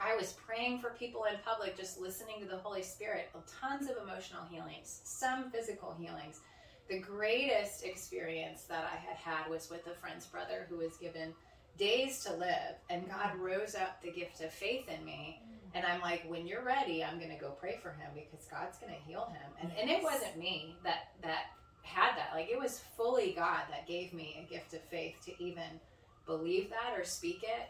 I 0.00 0.16
was 0.16 0.32
praying 0.32 0.78
for 0.80 0.90
people 0.90 1.24
in 1.24 1.36
public, 1.44 1.76
just 1.76 2.00
listening 2.00 2.40
to 2.40 2.46
the 2.46 2.56
Holy 2.56 2.82
Spirit. 2.82 3.30
Tons 3.60 3.88
of 3.88 3.96
emotional 4.02 4.44
healings, 4.50 5.00
some 5.04 5.50
physical 5.50 5.92
healings. 5.92 6.40
The 6.88 6.98
greatest 6.98 7.84
experience 7.84 8.64
that 8.64 8.84
I 8.84 8.96
had 8.96 9.16
had 9.16 9.48
was 9.50 9.70
with 9.70 9.86
a 9.86 9.94
friend's 9.94 10.26
brother 10.26 10.66
who 10.68 10.78
was 10.78 10.96
given 10.96 11.34
days 11.78 12.22
to 12.24 12.32
live, 12.34 12.76
and 12.90 13.08
God 13.08 13.36
rose 13.38 13.74
up 13.74 14.02
the 14.02 14.10
gift 14.10 14.40
of 14.40 14.52
faith 14.52 14.88
in 14.88 15.04
me. 15.04 15.40
And 15.74 15.86
I'm 15.86 16.02
like, 16.02 16.24
when 16.28 16.46
you're 16.46 16.64
ready, 16.64 17.02
I'm 17.02 17.18
going 17.18 17.30
to 17.30 17.40
go 17.40 17.52
pray 17.58 17.78
for 17.82 17.90
him 17.92 18.10
because 18.14 18.46
God's 18.50 18.76
going 18.78 18.92
to 18.92 19.00
heal 19.00 19.32
him. 19.32 19.50
And, 19.60 19.72
and 19.80 19.88
it 19.90 20.02
wasn't 20.02 20.36
me 20.36 20.76
that 20.84 21.08
that 21.22 21.44
had 21.82 22.16
that. 22.16 22.30
Like 22.34 22.48
it 22.50 22.58
was 22.58 22.80
fully 22.96 23.32
God 23.32 23.62
that 23.70 23.86
gave 23.88 24.12
me 24.12 24.44
a 24.46 24.52
gift 24.52 24.74
of 24.74 24.82
faith 24.82 25.14
to 25.24 25.42
even 25.42 25.80
believe 26.26 26.68
that 26.70 26.98
or 26.98 27.04
speak 27.04 27.42
it. 27.42 27.68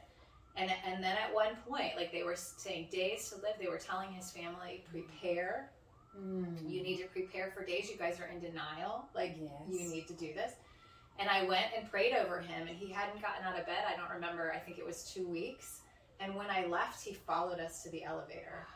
And 0.56 0.70
and 0.84 1.02
then 1.02 1.16
at 1.16 1.32
one 1.32 1.54
point, 1.68 1.92
like 1.96 2.10
they 2.12 2.24
were 2.24 2.36
saying 2.36 2.88
days 2.90 3.30
to 3.30 3.36
live, 3.36 3.54
they 3.60 3.68
were 3.68 3.78
telling 3.78 4.12
his 4.12 4.30
family, 4.30 4.84
prepare. 4.90 5.70
Mm. 6.20 6.68
You 6.68 6.82
need 6.82 6.98
to 6.98 7.06
prepare 7.06 7.52
for 7.56 7.64
days. 7.64 7.88
You 7.90 7.96
guys 7.96 8.18
are 8.20 8.26
in 8.26 8.40
denial. 8.40 9.06
Like 9.14 9.36
Yes. 9.40 9.50
you 9.70 9.88
need 9.88 10.06
to 10.08 10.14
do 10.14 10.34
this. 10.34 10.52
And 11.18 11.28
I 11.28 11.44
went 11.44 11.66
and 11.76 11.88
prayed 11.90 12.14
over 12.14 12.40
him, 12.40 12.66
and 12.68 12.76
he 12.76 12.90
hadn't 12.90 13.20
gotten 13.22 13.44
out 13.44 13.58
of 13.58 13.66
bed. 13.66 13.84
I 13.86 13.96
don't 13.96 14.10
remember. 14.10 14.52
I 14.52 14.58
think 14.58 14.78
it 14.78 14.86
was 14.86 15.04
two 15.12 15.28
weeks. 15.28 15.80
And 16.20 16.34
when 16.34 16.50
I 16.50 16.66
left, 16.66 17.02
he 17.04 17.14
followed 17.14 17.60
us 17.60 17.82
to 17.82 17.90
the 17.90 18.04
elevator. 18.04 18.66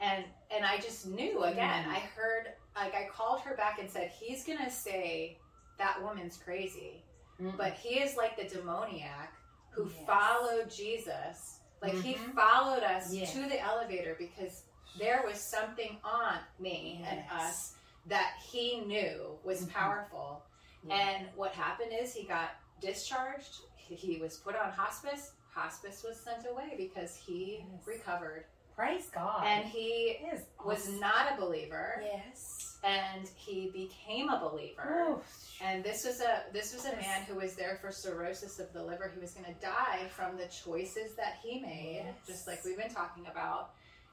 And 0.00 0.24
and 0.54 0.64
I 0.64 0.76
just 0.78 1.06
knew 1.06 1.42
again. 1.44 1.84
Mm. 1.84 1.90
I 1.90 1.98
heard 2.16 2.52
like 2.76 2.94
I 2.94 3.08
called 3.12 3.40
her 3.40 3.56
back 3.56 3.78
and 3.80 3.90
said, 3.90 4.10
"He's 4.10 4.44
gonna 4.44 4.70
say 4.70 5.38
that 5.78 6.00
woman's 6.02 6.36
crazy, 6.36 7.04
Mm. 7.40 7.56
but 7.56 7.72
he 7.74 8.00
is 8.00 8.16
like 8.16 8.36
the 8.36 8.44
demoniac 8.44 9.32
who 9.70 9.88
Yes. 9.90 10.06
followed 10.06 10.70
Jesus. 10.70 11.60
Like 11.82 11.94
he 11.94 12.14
Mhm. 12.14 12.34
followed 12.34 12.82
us 12.82 13.12
Yes. 13.12 13.32
to 13.32 13.48
the 13.48 13.60
elevator 13.60 14.14
because 14.18 14.64
there 14.98 15.22
was 15.26 15.40
something 15.40 15.98
on 16.04 16.38
me 16.58 17.04
and 17.06 17.24
us 17.30 17.74
that 18.06 18.34
he 18.42 18.80
knew 18.80 19.38
was 19.44 19.66
Mhm. 19.66 19.72
powerful. 19.72 20.42
Yeah. 20.88 20.96
And 20.96 21.28
what 21.36 21.52
happened 21.52 21.92
is 21.92 22.14
he 22.14 22.24
got 22.24 22.50
discharged. 22.80 23.60
He- 23.76 24.18
was 24.20 24.36
put 24.38 24.54
on 24.54 24.70
hospice. 24.70 25.32
Hospice 25.54 26.04
was 26.06 26.20
sent 26.20 26.46
away 26.46 26.74
because 26.76 27.16
he 27.16 27.64
Yes. 27.72 27.86
recovered. 27.86 28.44
Praise 28.76 29.08
God. 29.10 29.44
And 29.44 29.64
he 29.66 30.18
is 30.32 30.44
was 30.64 30.88
not 31.00 31.32
a 31.32 31.36
believer, 31.40 32.00
Yes. 32.04 32.78
and 32.84 33.26
he 33.34 33.70
became 33.70 34.28
a 34.28 34.38
believer. 34.38 35.04
Oh, 35.08 35.22
And 35.60 35.82
this 35.82 36.04
was 36.04 36.20
a 36.20 36.44
this 36.52 36.72
was 36.74 36.84
a 36.84 36.90
Yes. 36.90 37.00
man 37.06 37.22
who 37.24 37.34
was 37.34 37.56
there 37.56 37.76
for 37.80 37.90
cirrhosis 37.90 38.60
of 38.60 38.72
the 38.72 38.82
liver. 38.84 39.08
He 39.08 39.18
was 39.18 39.32
going 39.32 39.52
to 39.52 39.60
die 39.60 40.06
from 40.10 40.36
the 40.36 40.46
choices 40.46 41.16
that 41.16 41.38
he 41.42 41.58
made, 41.60 42.04
Yes. 42.04 42.26
just 42.26 42.46
like 42.46 42.62
we've 42.64 42.76
been 42.78 42.94
talking 42.94 43.26
about. 43.26 43.70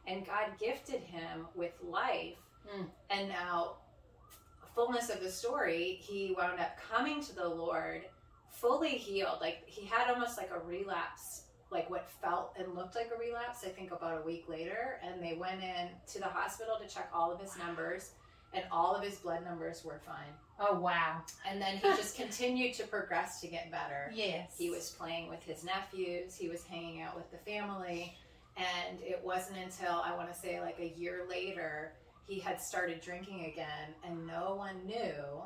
And 0.08 0.26
God 0.26 0.58
gifted 0.60 1.02
him 1.02 1.48
with 1.54 1.74
life. 1.84 2.38
Mm. 2.74 2.90
And 3.12 3.30
now, 3.30 3.78
fullness 4.76 5.10
of 5.10 5.22
the 5.22 5.32
story, 5.32 5.98
he 6.02 6.36
wound 6.38 6.60
up 6.60 6.78
coming 6.92 7.24
to 7.24 7.36
the 7.36 7.48
Lord 7.48 8.04
fully 8.50 8.90
healed. 8.90 9.38
Like 9.42 9.64
he 9.66 9.86
had 9.86 10.12
almost 10.14 10.38
like 10.38 10.52
a 10.54 10.60
relapse, 10.60 11.44
like 11.72 11.90
what 11.90 12.10
felt 12.22 12.56
and 12.60 12.76
looked 12.76 12.96
like 12.96 13.10
a 13.16 13.20
relapse. 13.20 13.64
I 13.66 13.70
think 13.70 13.92
about 13.92 14.22
a 14.22 14.26
week 14.26 14.46
later, 14.48 15.00
and 15.04 15.22
they 15.24 15.36
went 15.36 15.62
in 15.64 15.90
to 16.14 16.20
the 16.20 16.26
hospital 16.28 16.76
to 16.82 16.94
check 16.94 17.10
all 17.14 17.32
of 17.32 17.40
his 17.40 17.58
numbers, 17.58 18.12
and 18.54 18.64
all 18.72 18.96
of 18.96 19.04
his 19.04 19.16
blood 19.16 19.44
numbers 19.44 19.84
were 19.84 20.00
fine. 20.06 20.34
oh 20.60 20.80
wow. 20.80 21.22
And 21.50 21.62
then 21.62 21.78
he 21.78 21.88
just 21.96 22.16
continued 22.16 22.74
to 22.76 22.88
progress 22.88 23.42
to 23.42 23.48
get 23.48 23.72
better. 23.72 24.12
Yes. 24.16 24.52
He 24.58 24.70
was 24.70 24.92
playing 24.92 25.30
with 25.30 25.44
his 25.44 25.64
nephews, 25.64 26.36
he 26.36 26.48
was 26.48 26.64
hanging 26.64 27.02
out 27.02 27.16
with 27.16 27.30
the 27.32 27.38
family, 27.40 28.16
and 28.56 29.00
it 29.02 29.22
wasn't 29.24 29.58
until 29.58 30.02
I 30.04 30.16
want 30.16 30.34
to 30.34 30.40
say 30.40 30.62
like 30.62 30.80
a 30.80 30.98
year 30.98 31.26
later 31.30 31.92
he 32.28 32.40
had 32.40 32.60
started 32.62 33.02
drinking 33.02 33.46
again, 33.46 33.94
and 34.04 34.26
no 34.28 34.56
one 34.56 34.86
knew. 34.86 35.44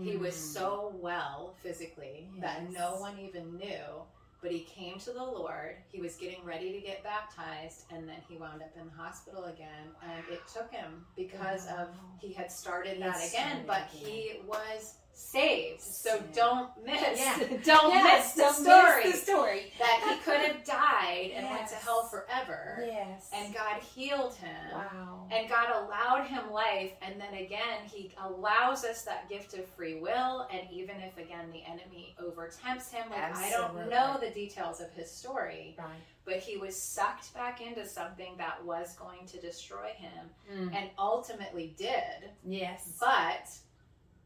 He 0.00 0.16
was 0.16 0.34
Mm. 0.34 0.54
so 0.54 0.92
well 1.00 1.54
physically 1.62 2.30
that 2.38 2.70
no 2.70 2.96
one 2.96 3.18
even 3.18 3.56
knew. 3.58 4.06
But 4.40 4.50
he 4.50 4.60
came 4.64 4.98
to 5.00 5.12
the 5.12 5.22
Lord. 5.22 5.76
He 5.92 6.00
was 6.00 6.16
getting 6.16 6.42
ready 6.44 6.72
to 6.72 6.80
get 6.80 7.04
baptized, 7.04 7.84
and 7.92 8.08
then 8.08 8.20
he 8.28 8.36
wound 8.38 8.60
up 8.62 8.74
in 8.76 8.86
the 8.86 8.92
hospital 8.94 9.44
again. 9.44 9.94
And 10.02 10.24
it 10.30 10.40
took 10.52 10.72
him 10.72 11.06
because 11.14 11.68
of 11.68 11.90
he 12.20 12.32
had 12.32 12.50
started 12.50 12.94
He 12.96 13.02
that 13.02 13.16
again, 13.18 13.64
started 13.64 13.66
but 13.66 13.88
again. 13.94 14.04
he 14.10 14.40
was 14.46 14.96
saved. 15.12 15.80
So 15.80 16.10
Saved. 16.10 16.34
don't 16.34 16.70
miss, 16.84 17.18
Yeah. 17.18 17.38
don't 17.64 17.92
Yes, 17.92 18.24
miss 18.24 18.32
the 18.34 18.42
don't 18.42 18.54
story 18.54 19.04
miss 19.04 19.20
the 19.20 19.32
story. 19.32 19.72
that 19.78 20.06
he 20.08 20.16
could 20.30 20.40
have 20.40 20.64
died 20.64 21.30
and 21.34 21.48
went 21.48 21.68
to 21.68 21.74
hell 21.76 22.04
forever, 22.04 22.82
Yes. 22.86 23.30
and 23.34 23.54
God 23.54 23.80
healed 23.94 24.34
him. 24.34 24.72
wow. 24.72 25.28
And 25.30 25.48
God 25.48 25.68
allowed 25.84 26.26
him 26.26 26.50
life, 26.50 26.92
and 27.02 27.20
then 27.20 27.34
again, 27.34 27.78
He 27.90 28.12
allows 28.22 28.84
us 28.84 29.02
that 29.02 29.28
gift 29.28 29.54
of 29.54 29.66
free 29.66 29.94
will. 30.00 30.46
And 30.52 30.62
even 30.70 30.96
if 31.00 31.16
again 31.18 31.50
the 31.52 31.62
enemy 31.64 32.14
overtempts 32.22 32.90
him, 32.90 33.08
like 33.10 33.34
I 33.36 33.50
don't 33.50 33.88
know 33.88 34.18
the 34.20 34.30
details 34.30 34.80
of 34.80 34.90
his 34.92 35.10
story, 35.10 35.74
right. 35.78 35.88
but 36.24 36.36
he 36.36 36.56
was 36.58 36.80
sucked 36.80 37.32
back 37.34 37.60
into 37.60 37.86
something 37.86 38.34
that 38.38 38.62
was 38.64 38.94
going 38.96 39.26
to 39.28 39.40
destroy 39.40 39.88
him, 39.96 40.30
Mm. 40.52 40.74
and 40.74 40.90
ultimately 40.98 41.74
did. 41.78 42.30
Yes. 42.44 42.96
But 43.00 43.48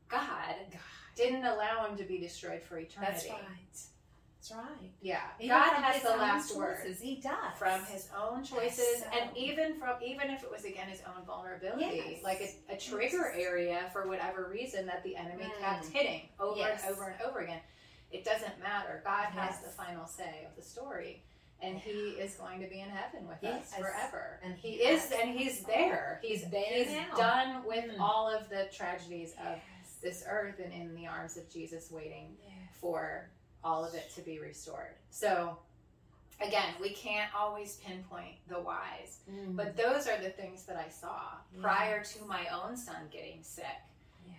God 0.08 0.20
God. 0.70 0.80
didn't 1.16 1.44
allow 1.44 1.86
him 1.86 1.96
to 1.96 2.04
be 2.04 2.18
destroyed 2.18 2.62
for 2.62 2.78
eternity. 2.78 3.12
That's 3.12 3.28
right. 3.28 3.40
That's 4.38 4.52
right. 4.52 4.90
Yeah, 5.00 5.20
Even 5.40 5.56
God 5.56 5.72
has 5.82 6.02
the 6.02 6.10
last 6.10 6.56
word 6.56 6.76
choices, 6.84 7.00
He 7.00 7.16
does. 7.16 7.58
from 7.58 7.84
His 7.86 8.08
own 8.16 8.44
choices, 8.44 9.00
so- 9.00 9.06
and 9.12 9.36
even 9.36 9.74
from 9.78 10.00
even 10.02 10.30
if 10.30 10.44
it 10.44 10.50
was 10.50 10.64
again 10.64 10.88
His 10.88 11.02
own 11.06 11.24
vulnerability, 11.24 11.84
Yes. 12.12 12.22
like 12.22 12.40
a, 12.40 12.74
a 12.74 12.76
trigger 12.76 13.32
Yes. 13.34 13.44
area 13.46 13.90
for 13.92 14.06
whatever 14.06 14.48
reason 14.48 14.86
that 14.86 15.02
the 15.02 15.16
enemy 15.16 15.44
Mm. 15.44 15.58
kept 15.60 15.86
hitting 15.86 16.28
over 16.38 16.58
Yes. 16.60 16.82
and 16.84 16.92
over 16.92 17.08
and 17.08 17.22
over 17.22 17.40
again. 17.40 17.60
It 18.12 18.24
doesn't 18.24 18.60
matter. 18.62 19.00
God 19.04 19.26
has 19.30 19.60
the 19.62 19.68
final 19.70 20.06
say 20.06 20.44
of 20.48 20.54
the 20.54 20.62
story. 20.62 21.22
And 21.62 21.78
he 21.78 22.10
is 22.10 22.34
going 22.34 22.60
to 22.60 22.66
be 22.68 22.80
in 22.80 22.90
heaven 22.90 23.26
with 23.26 23.38
Yes. 23.40 23.72
us 23.72 23.78
forever. 23.78 24.38
And 24.44 24.54
he 24.58 24.72
he 24.72 24.82
is 24.84 25.10
and 25.10 25.30
he's 25.36 25.64
there. 25.64 26.20
He's 26.22 26.48
there 26.50 26.62
he's 26.84 26.92
now. 26.92 27.16
done 27.16 27.64
with 27.64 27.86
Mm. 27.86 27.98
all 28.00 28.28
of 28.28 28.48
the 28.50 28.66
tragedies 28.66 29.32
of. 29.44 29.58
This 29.96 30.24
earth 30.28 30.60
and 30.62 30.72
in 30.72 30.94
the 30.94 31.06
arms 31.06 31.36
of 31.36 31.48
Jesus 31.50 31.90
waiting 31.90 32.36
Yes. 32.46 32.54
for 32.80 33.28
all 33.64 33.84
of 33.84 33.94
it 33.94 34.10
to 34.14 34.20
be 34.22 34.38
restored. 34.38 34.94
So, 35.10 35.58
again, 36.40 36.74
we 36.80 36.90
can't 36.90 37.34
always 37.34 37.76
pinpoint 37.76 38.36
the 38.48 38.60
whys, 38.60 39.20
Mm. 39.30 39.56
but 39.56 39.76
those 39.76 40.06
are 40.06 40.18
the 40.18 40.30
things 40.30 40.64
that 40.66 40.76
I 40.76 40.88
saw 40.88 41.32
prior 41.60 42.04
to 42.04 42.24
my 42.26 42.46
own 42.48 42.76
son 42.76 43.08
getting 43.10 43.42
sick 43.42 43.64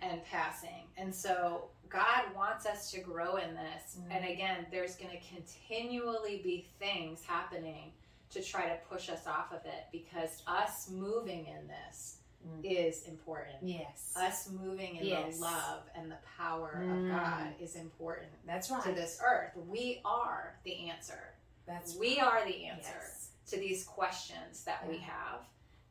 and 0.02 0.24
passing. 0.24 0.86
And 0.96 1.14
so, 1.14 1.70
God 1.88 2.34
wants 2.34 2.66
us 2.66 2.90
to 2.92 3.00
grow 3.00 3.36
in 3.36 3.54
this. 3.54 3.96
Mm. 3.98 4.16
And 4.16 4.24
again, 4.26 4.66
there's 4.70 4.96
going 4.96 5.10
to 5.10 5.34
continually 5.34 6.40
be 6.42 6.68
things 6.78 7.24
happening 7.24 7.92
to 8.30 8.42
try 8.42 8.68
to 8.68 8.76
push 8.90 9.08
us 9.08 9.26
off 9.26 9.52
of 9.52 9.64
it 9.64 9.86
because 9.90 10.42
us 10.46 10.90
moving 10.90 11.46
in 11.46 11.66
this 11.66 12.17
Mm. 12.46 12.64
is 12.64 13.02
important 13.04 13.56
Yes. 13.62 14.12
us 14.16 14.48
moving 14.48 14.96
in 14.96 15.06
Yes. 15.06 15.36
the 15.36 15.40
love 15.42 15.82
and 15.94 16.10
the 16.10 16.18
power 16.36 16.76
Mm. 16.76 17.06
of 17.06 17.10
God 17.20 17.54
is 17.60 17.74
important 17.74 18.30
That's 18.46 18.70
right. 18.70 18.82
to 18.84 18.92
this 18.92 19.20
earth. 19.24 19.56
We 19.56 20.00
are 20.04 20.58
the 20.62 20.88
answer. 20.88 21.34
That's 21.66 21.96
We 21.96 22.18
are 22.20 22.44
the 22.44 22.66
answer 22.66 22.94
Yes. 23.00 23.30
to 23.48 23.56
these 23.58 23.84
questions 23.84 24.64
that 24.64 24.86
we 24.88 24.98
have, 24.98 25.44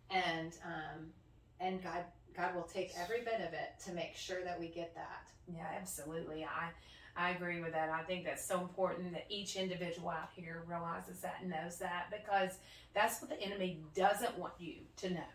and 0.10 0.58
um, 0.64 1.14
and 1.60 1.84
God 1.84 2.06
God 2.34 2.54
will 2.56 2.64
take 2.64 2.96
every 2.98 3.22
bit 3.22 3.42
of 3.42 3.54
it 3.54 3.80
to 3.86 3.92
make 3.92 4.16
sure 4.16 4.44
that 4.44 4.60
we 4.60 4.68
get 4.70 4.94
that. 4.96 5.28
Yeah, 5.48 5.68
absolutely. 5.76 6.46
I 6.46 6.72
I 7.16 7.32
agree 7.32 7.62
with 7.62 7.74
that. 7.74 7.90
I 7.90 8.04
think 8.04 8.26
that's 8.26 8.46
so 8.46 8.62
important 8.62 9.12
that 9.14 9.26
each 9.28 9.56
individual 9.56 10.10
out 10.10 10.30
here 10.36 10.64
realizes 10.68 11.20
that 11.22 11.38
and 11.42 11.50
knows 11.50 11.80
that 11.80 12.12
because 12.12 12.60
that's 12.94 13.20
what 13.22 13.30
the 13.32 13.42
enemy 13.42 13.84
doesn't 13.96 14.38
want 14.38 14.54
you 14.60 14.86
to 14.98 15.10
know. 15.10 15.26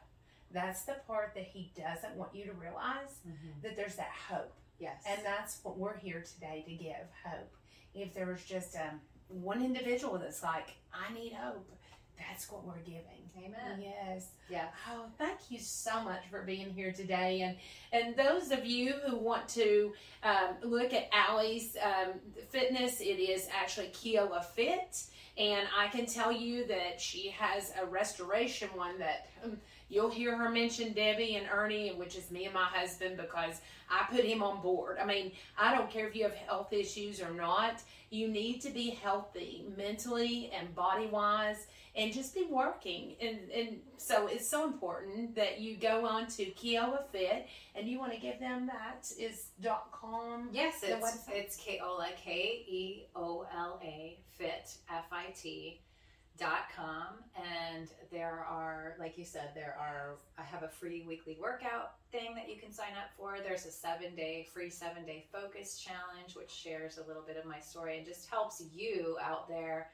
That's 0.53 0.83
the 0.85 0.97
part 1.07 1.33
that 1.35 1.45
he 1.45 1.73
doesn't 1.77 2.15
want 2.17 2.35
you 2.35 2.45
to 2.47 2.53
realize 2.53 3.21
that 3.63 3.77
there's 3.77 3.97
that 3.97 4.11
hope. 4.29 4.53
Yes, 4.79 5.03
And 5.09 5.21
that's 5.25 5.61
what 5.63 5.79
we're 5.79 5.97
here 5.97 6.23
today 6.23 6.65
to 6.67 6.75
give 6.75 7.07
hope. 7.25 7.55
If 7.95 8.15
there 8.15 8.27
was 8.27 8.43
just 8.43 8.75
um, 8.77 9.01
one 9.29 9.65
individual 9.65 10.19
that's 10.19 10.43
like, 10.43 10.75
I 10.93 11.13
need 11.15 11.35
hope, 11.35 11.71
that's 12.19 12.51
what 12.51 12.65
we're 12.65 12.81
giving. 12.85 13.23
Amen. 13.39 13.81
Yes. 13.81 14.29
Yeah. 14.51 14.67
Oh, 14.91 15.07
thank 15.19 15.51
you 15.51 15.59
so 15.59 16.03
much 16.03 16.23
for 16.31 16.43
being 16.43 16.71
here 16.71 16.93
today. 16.93 17.41
And 17.41 17.57
and 17.93 18.17
those 18.17 18.51
of 18.51 18.67
you 18.67 18.93
who 19.07 19.17
want 19.17 19.49
to 19.51 19.93
um, 20.23 20.57
look 20.63 20.93
at 20.93 21.09
Alli's 21.13 21.77
um, 21.83 22.15
fitness, 22.51 23.01
it 23.01 23.19
is 23.19 23.49
actually 23.59 23.89
Keola 23.89 24.45
Fit. 24.45 25.05
And 25.39 25.67
I 25.77 25.89
can 25.89 26.05
tell 26.05 26.31
you 26.31 26.67
that 26.67 27.01
she 27.01 27.31
has 27.31 27.73
a 27.81 27.87
restoration 27.87 28.69
one 28.75 28.99
that 28.99 29.29
um, 29.43 29.57
you'll 29.93 30.11
hear 30.11 30.35
her 30.37 30.49
mention 30.49 30.95
Debbie 30.95 31.37
and 31.37 31.47
Ernie, 31.53 31.91
which 31.91 32.17
is 32.17 32.31
me 32.31 32.47
and 32.47 32.55
my 32.55 32.65
husband, 32.65 33.19
because 33.19 33.61
I 33.91 34.07
put 34.11 34.25
him 34.25 34.43
on 34.43 34.63
board. 34.63 34.97
I 35.01 35.05
mean, 35.05 35.33
I 35.59 35.75
don't 35.77 35.91
care 35.91 36.09
if 36.09 36.17
you 36.17 36.23
have 36.23 36.35
health 36.35 36.73
issues 36.73 37.21
or 37.21 37.31
not, 37.31 37.83
you 38.09 38.27
need 38.29 38.63
to 38.63 38.71
be 38.71 38.91
healthy 38.91 39.67
mentally 39.77 40.51
and 40.59 40.75
body 40.75 41.07
wise 41.07 41.67
and 41.95 42.11
just 42.11 42.35
be 42.35 42.47
working. 42.51 43.17
And, 43.21 43.39
and 43.55 43.69
so 43.99 44.27
it's 44.29 44.49
so 44.49 44.65
important 44.65 45.35
that 45.35 45.61
you 45.61 45.77
go 45.77 46.07
on 46.07 46.27
to 46.29 46.47
Keola 46.47 47.05
Fit 47.13 47.47
and 47.75 47.87
you 47.87 47.99
want 47.99 48.13
to 48.15 48.19
give 48.19 48.41
them 48.41 48.67
that 48.69 49.13
is 49.19 49.49
dot 49.61 49.89
com. 49.93 50.49
Yes, 50.53 50.83
it's 50.83 51.05
website? 51.05 51.35
it's 51.35 51.57
Keola 51.59 52.17
K 52.17 52.65
E 52.67 53.05
O 53.15 53.47
L 53.55 53.79
A 53.85 54.19
Fit 54.39 54.75
F 54.91 55.05
I 55.13 55.27
T 55.37 55.83
dot 56.39 56.65
com 56.75 57.09
and 57.37 57.89
there 58.11 58.47
are 58.49 58.62
like 58.99 59.19
you 59.19 59.25
said 59.25 59.51
there 59.55 59.77
are 59.79 60.17
i 60.39 60.43
have 60.43 60.63
a 60.63 60.69
free 60.69 61.05
weekly 61.07 61.37
workout 61.41 61.95
thing 62.13 62.35
that 62.37 62.49
you 62.49 62.61
can 62.61 62.71
sign 62.71 62.93
up 62.93 63.11
for. 63.17 63.39
There's 63.43 63.65
a 63.65 63.71
seven 63.71 64.15
day 64.15 64.47
free 64.53 64.71
seven 64.71 65.05
day 65.05 65.25
focus 65.33 65.79
challenge 65.79 66.37
which 66.37 66.51
shares 66.51 66.99
a 66.99 67.09
little 67.09 67.23
bit 67.23 67.39
of 67.39 67.47
my 67.47 67.59
story 67.59 67.97
and 67.97 68.07
just 68.07 68.29
helps 68.31 68.63
you 68.73 69.17
out 69.21 69.49
there. 69.49 69.89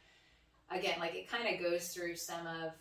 Again 0.70 0.98
like 0.98 1.14
it 1.14 1.30
kind 1.30 1.48
of 1.48 1.62
goes 1.62 1.88
through 1.88 2.16
some 2.16 2.46
of 2.46 2.72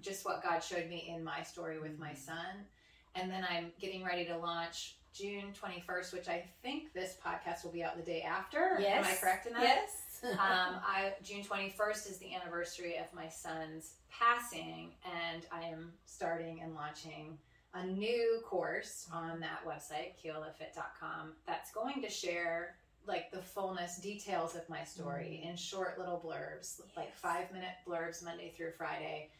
just 0.00 0.24
what 0.24 0.42
god 0.42 0.60
showed 0.60 0.88
me 0.88 1.12
in 1.12 1.24
my 1.24 1.42
story 1.42 1.80
with 1.80 1.98
my 1.98 2.10
mm-hmm. 2.10 2.16
son. 2.16 2.66
And 3.14 3.30
then 3.30 3.44
i'm 3.50 3.72
getting 3.80 4.04
ready 4.04 4.24
to 4.26 4.36
launch 4.36 4.96
june 5.14 5.54
21st 5.60 6.12
which 6.12 6.28
i 6.28 6.44
think 6.62 6.92
this 6.92 7.16
podcast 7.24 7.64
will 7.64 7.72
be 7.72 7.82
out 7.82 7.96
the 7.96 8.02
day 8.02 8.20
after. 8.20 8.76
Yes. 8.78 9.06
am 9.06 9.12
i 9.12 9.16
correct 9.16 9.46
in 9.46 9.54
that? 9.54 9.62
Yes. 9.62 10.07
Um, 10.24 10.80
I 10.86 11.14
June 11.22 11.42
twenty 11.42 11.70
first 11.70 12.08
is 12.08 12.18
the 12.18 12.34
anniversary 12.34 12.96
of 12.96 13.12
my 13.14 13.28
son's 13.28 13.94
passing, 14.10 14.90
and 15.04 15.46
I 15.52 15.64
am 15.64 15.92
starting 16.04 16.60
and 16.62 16.74
launching 16.74 17.38
a 17.74 17.86
new 17.86 18.40
course 18.44 19.06
on 19.12 19.40
that 19.40 19.64
website, 19.66 20.12
keolafit.com, 20.22 21.32
that's 21.46 21.70
going 21.70 22.02
to 22.02 22.08
share 22.08 22.76
like 23.06 23.30
the 23.30 23.40
fullness 23.40 23.98
details 23.98 24.54
of 24.54 24.68
my 24.68 24.84
story 24.84 25.42
in 25.48 25.56
short 25.56 25.98
little 25.98 26.22
blurbs, 26.24 26.80
like 26.96 27.14
five 27.14 27.50
minute 27.52 27.74
blurbs 27.86 28.22
Monday 28.24 28.52
through 28.56 28.72
Friday. 28.72 29.30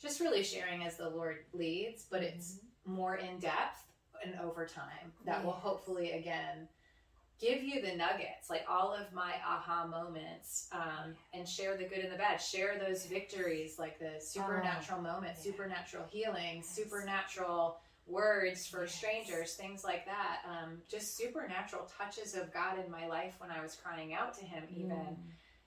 Just 0.00 0.20
really 0.20 0.42
sharing 0.42 0.84
as 0.84 0.96
the 0.96 1.10
Lord 1.10 1.38
leads, 1.52 2.06
but 2.10 2.22
it's 2.22 2.60
more 2.86 3.16
in 3.16 3.38
depth 3.38 3.84
and 4.24 4.34
over 4.40 4.66
time. 4.66 5.12
That 5.26 5.44
will 5.44 5.52
hopefully 5.52 6.12
again 6.12 6.68
give 7.40 7.62
you 7.62 7.80
the 7.80 7.94
nuggets 7.96 8.50
like 8.50 8.64
all 8.68 8.92
of 8.94 9.12
my 9.12 9.32
aha 9.46 9.86
moments 9.86 10.68
um, 10.72 11.14
and 11.32 11.48
share 11.48 11.76
the 11.76 11.84
good 11.84 11.98
and 12.00 12.12
the 12.12 12.16
bad 12.18 12.36
share 12.40 12.78
those 12.78 13.06
victories 13.06 13.78
like 13.78 13.98
the 13.98 14.12
supernatural 14.20 15.00
moments 15.00 15.40
yeah. 15.44 15.50
supernatural 15.52 16.04
healing 16.10 16.56
Yes. 16.56 16.68
supernatural 16.68 17.78
words 18.06 18.66
for 18.66 18.82
Yes. 18.82 18.94
strangers 18.94 19.54
things 19.54 19.84
like 19.84 20.04
that 20.06 20.38
um, 20.48 20.78
just 20.90 21.16
supernatural 21.16 21.88
touches 21.98 22.34
of 22.34 22.52
god 22.52 22.78
in 22.84 22.90
my 22.90 23.06
life 23.06 23.34
when 23.38 23.50
i 23.50 23.62
was 23.62 23.76
crying 23.76 24.12
out 24.14 24.34
to 24.34 24.44
him 24.44 24.64
even 24.70 24.90
Mm. 24.96 25.16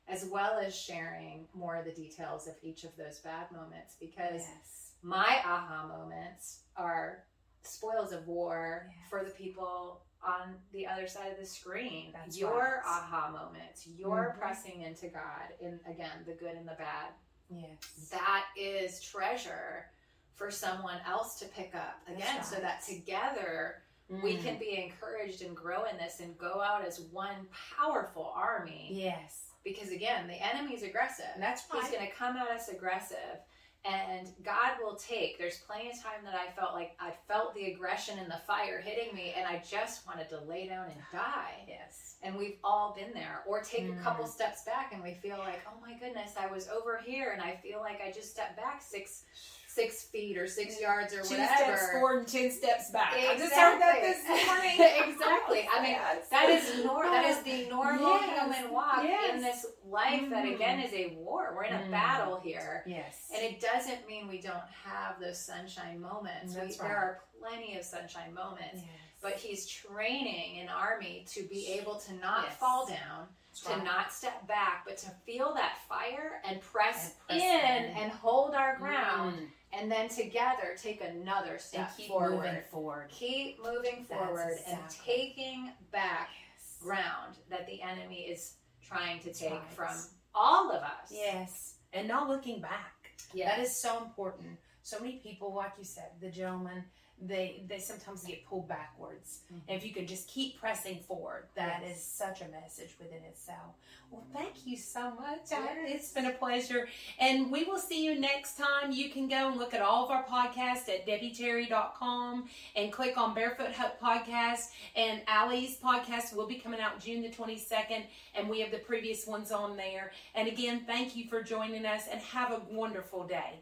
as 0.07 0.25
well 0.25 0.59
as 0.59 0.75
sharing 0.75 1.47
more 1.53 1.77
of 1.77 1.85
the 1.85 1.91
details 1.91 2.47
of 2.47 2.55
each 2.61 2.83
of 2.83 2.95
those 2.97 3.19
bad 3.19 3.49
moments 3.51 3.95
because 3.99 4.41
Yes. 4.41 4.91
my 5.01 5.39
aha 5.45 5.87
moments 5.87 6.59
are 6.75 7.23
spoils 7.63 8.11
of 8.11 8.27
war 8.27 8.89
for 9.09 9.23
the 9.23 9.31
people 9.31 10.01
on 10.25 10.55
the 10.71 10.87
other 10.87 11.07
side 11.07 11.31
of 11.31 11.37
the 11.37 11.45
screen. 11.45 12.11
That's 12.13 12.37
your 12.37 12.81
right. 12.85 13.03
aha 13.03 13.29
moments, 13.31 13.85
your 13.87 14.33
Mhm. 14.33 14.37
pressing 14.39 14.81
into 14.81 15.07
God 15.09 15.53
in 15.59 15.79
again 15.85 16.23
the 16.25 16.33
good 16.33 16.55
and 16.55 16.67
the 16.67 16.73
bad. 16.75 17.13
Yes. 17.49 18.09
That 18.11 18.45
is 18.57 19.01
treasure 19.01 19.91
for 20.33 20.49
someone 20.49 20.99
else 21.05 21.37
to 21.39 21.45
pick 21.45 21.75
up 21.75 21.99
again, 22.07 22.37
That's 22.37 22.49
so 22.49 22.55
that 22.59 22.81
together 22.81 23.83
we 24.09 24.37
Mm. 24.37 24.43
can 24.43 24.57
be 24.59 24.77
encouraged 24.81 25.41
and 25.41 25.55
grow 25.55 25.83
in 25.85 25.97
this 25.97 26.19
and 26.19 26.37
go 26.37 26.61
out 26.61 26.83
as 26.85 26.99
one 27.01 27.47
powerful 27.75 28.31
army. 28.35 28.89
Yes. 28.91 29.51
Because 29.63 29.91
again, 29.91 30.27
the 30.27 30.33
enemy's 30.35 30.83
aggressive. 30.83 31.29
That's 31.37 31.61
He's 31.71 31.89
going 31.89 32.05
to 32.05 32.13
come 32.13 32.35
at 32.37 32.47
us 32.49 32.67
aggressive. 32.69 33.39
And 33.85 34.29
God 34.45 34.77
will 34.81 34.95
take. 34.95 35.37
There's 35.37 35.57
plenty 35.57 35.89
of 35.89 36.01
time 36.01 36.23
that 36.23 36.35
I 36.35 36.49
felt 36.51 36.73
like 36.73 36.95
I 37.01 37.11
felt 37.27 37.53
the 37.53 37.65
aggression 37.65 38.17
and 38.17 38.31
the 38.31 38.39
fire 38.47 38.79
hitting 38.79 39.13
me, 39.13 39.33
and 39.35 39.45
I 39.45 39.61
just 39.69 40.07
wanted 40.07 40.29
to 40.29 40.39
lay 40.41 40.67
down 40.69 40.85
and 40.85 41.01
die. 41.11 41.65
Yes. 41.67 42.15
And 42.23 42.37
we've 42.37 42.55
all 42.63 42.95
been 42.97 43.13
there. 43.13 43.43
Or 43.45 43.61
take 43.61 43.83
Mm. 43.83 43.99
a 43.99 44.03
couple 44.03 44.25
steps 44.25 44.63
back, 44.63 44.93
and 44.93 45.03
we 45.03 45.15
feel 45.15 45.37
like, 45.39 45.61
oh 45.67 45.77
my 45.81 45.93
goodness, 45.95 46.35
I 46.39 46.47
was 46.47 46.69
over 46.69 46.97
here, 46.97 47.31
and 47.31 47.41
I 47.41 47.57
feel 47.57 47.79
like 47.81 47.99
I 48.01 48.09
just 48.11 48.31
stepped 48.31 48.55
back 48.55 48.81
six 48.81 49.23
six 49.73 50.03
feet 50.03 50.37
or 50.37 50.47
six 50.47 50.79
yards 50.79 51.13
or 51.13 51.21
Two 51.21 51.35
whatever. 51.35 51.77
steps 51.77 51.91
forward 51.91 52.19
and 52.19 52.27
ten 52.27 52.51
steps 52.51 52.91
back. 52.91 53.13
I 53.13 53.35
just 53.37 53.53
heard 53.53 53.81
that 53.81 54.01
this 54.01 54.23
morning. 54.27 54.75
exactly. 55.13 55.67
I 55.73 55.81
mean, 55.81 55.97
that 56.29 56.49
is 56.49 56.85
nor 56.85 57.03
that 57.03 57.25
is 57.25 57.39
the 57.43 57.69
normal 57.69 58.07
Yes. 58.19 58.39
human 58.57 58.71
walk 58.73 58.99
Yes. 59.03 59.33
in 59.35 59.41
this 59.41 59.65
life 59.85 60.29
that 60.29 60.45
Mhm. 60.45 60.55
again 60.55 60.79
is 60.79 60.93
a 60.93 61.15
war. 61.15 61.53
We're 61.55 61.63
in 61.65 61.73
a 61.75 61.79
Mm. 61.87 61.91
battle 61.91 62.39
here. 62.39 62.83
Yes. 62.85 63.31
And 63.33 63.43
it 63.43 63.59
doesn't 63.59 64.07
mean 64.07 64.27
we 64.27 64.41
don't 64.41 64.69
have 64.83 65.19
those 65.19 65.43
sunshine 65.43 65.99
moments. 65.99 66.53
We, 66.53 66.61
That's 66.61 66.77
There 66.77 66.95
are 66.95 67.23
plenty 67.39 67.77
of 67.77 67.83
sunshine 67.83 68.33
moments. 68.33 68.75
Yes. 68.75 68.85
But 69.21 69.33
he's 69.35 69.65
training 69.65 70.59
an 70.59 70.69
army 70.69 71.25
to 71.29 71.43
be 71.43 71.67
able 71.79 71.95
to 72.01 72.13
not 72.15 72.45
Yes. 72.47 72.57
fall 72.57 72.85
down, 72.85 73.27
That's 73.49 73.61
to 73.61 73.69
right. 73.75 73.83
not 73.83 74.11
step 74.13 74.45
back, 74.47 74.83
but 74.85 74.97
to 74.97 75.09
feel 75.25 75.53
that 75.53 75.77
fire 75.87 76.41
and 76.43 76.59
press, 76.61 77.15
And 77.29 77.39
press 77.39 77.41
in 77.41 77.85
in. 77.85 77.97
and 77.97 78.11
hold 78.11 78.53
our 78.53 78.75
ground, 78.75 79.37
Mm. 79.39 79.47
And 79.77 79.91
then 79.91 80.09
together 80.09 80.75
take 80.81 81.01
another 81.01 81.57
step 81.57 81.87
and 81.89 81.97
keep 81.97 82.07
forward. 82.07 82.31
moving 82.31 82.61
forward. 82.71 83.09
Keep 83.09 83.63
moving 83.63 84.05
That's 84.09 84.21
forward 84.25 84.57
and 84.67 84.79
taking 84.89 85.71
back 85.91 86.29
Yes. 86.55 86.77
ground 86.81 87.37
that 87.49 87.65
the 87.67 87.81
enemy 87.81 88.21
is 88.21 88.55
trying 88.81 89.19
to 89.21 89.33
take 89.33 89.51
right. 89.51 89.73
from 89.75 89.95
all 90.35 90.71
of 90.71 90.81
us. 90.83 91.09
Yes. 91.11 91.75
And 91.93 92.07
not 92.07 92.27
looking 92.29 92.61
back. 92.61 93.11
Yes. 93.33 93.49
That 93.55 93.63
is 93.63 93.75
so 93.75 94.03
important. 94.03 94.57
So 94.83 94.99
many 94.99 95.17
people, 95.17 95.53
like 95.53 95.73
you 95.77 95.85
said, 95.85 96.09
the 96.21 96.29
gentleman, 96.29 96.83
they 97.25 97.63
they 97.67 97.79
sometimes 97.79 98.23
get 98.25 98.45
pulled 98.45 98.67
backwards. 98.67 99.41
Mhm. 99.51 99.61
And 99.67 99.77
if 99.77 99.85
you 99.85 99.93
can 99.93 100.05
just 100.07 100.27
keep 100.27 100.59
pressing 100.59 100.99
forward, 101.03 101.47
that 101.55 101.81
is 101.83 101.89
Yes. 101.89 102.03
such 102.03 102.41
a 102.41 102.47
message 102.49 102.95
within 102.99 103.23
itself. 103.23 103.75
Well, 104.11 104.25
thank 104.33 104.67
you 104.67 104.77
so 104.77 105.11
much. 105.11 105.39
Yes. 105.49 105.53
I- 105.53 105.87
It's 105.87 106.11
been 106.11 106.25
a 106.25 106.33
pleasure. 106.33 106.87
And 107.19 107.49
we 107.51 107.63
will 107.63 107.79
see 107.79 108.03
you 108.05 108.19
next 108.19 108.57
time. 108.57 108.91
You 108.91 109.09
can 109.09 109.27
go 109.27 109.49
and 109.49 109.57
look 109.57 109.73
at 109.73 109.81
all 109.81 110.05
of 110.05 110.11
our 110.11 110.23
podcasts 110.25 110.87
at 110.89 111.05
debbieterry.com 111.07 112.49
and 112.75 112.91
click 112.91 113.17
on 113.17 113.33
Barefoot 113.33 113.73
Hope 113.73 113.99
Podcast. 113.99 114.71
And 114.95 115.23
Alli's 115.27 115.77
podcast 115.79 116.35
will 116.35 116.47
be 116.47 116.55
coming 116.59 116.79
out 116.79 116.99
June 116.99 117.21
the 117.21 117.29
22nd. 117.29 118.05
And 118.35 118.49
we 118.49 118.59
have 118.59 118.71
the 118.71 118.79
previous 118.79 119.25
ones 119.25 119.51
on 119.51 119.77
there. 119.77 120.11
And 120.35 120.47
again, 120.47 120.85
thank 120.85 121.15
you 121.15 121.27
for 121.29 121.41
joining 121.41 121.85
us 121.85 122.07
and 122.07 122.21
have 122.21 122.51
a 122.51 122.59
wonderful 122.69 123.25
day. 123.25 123.61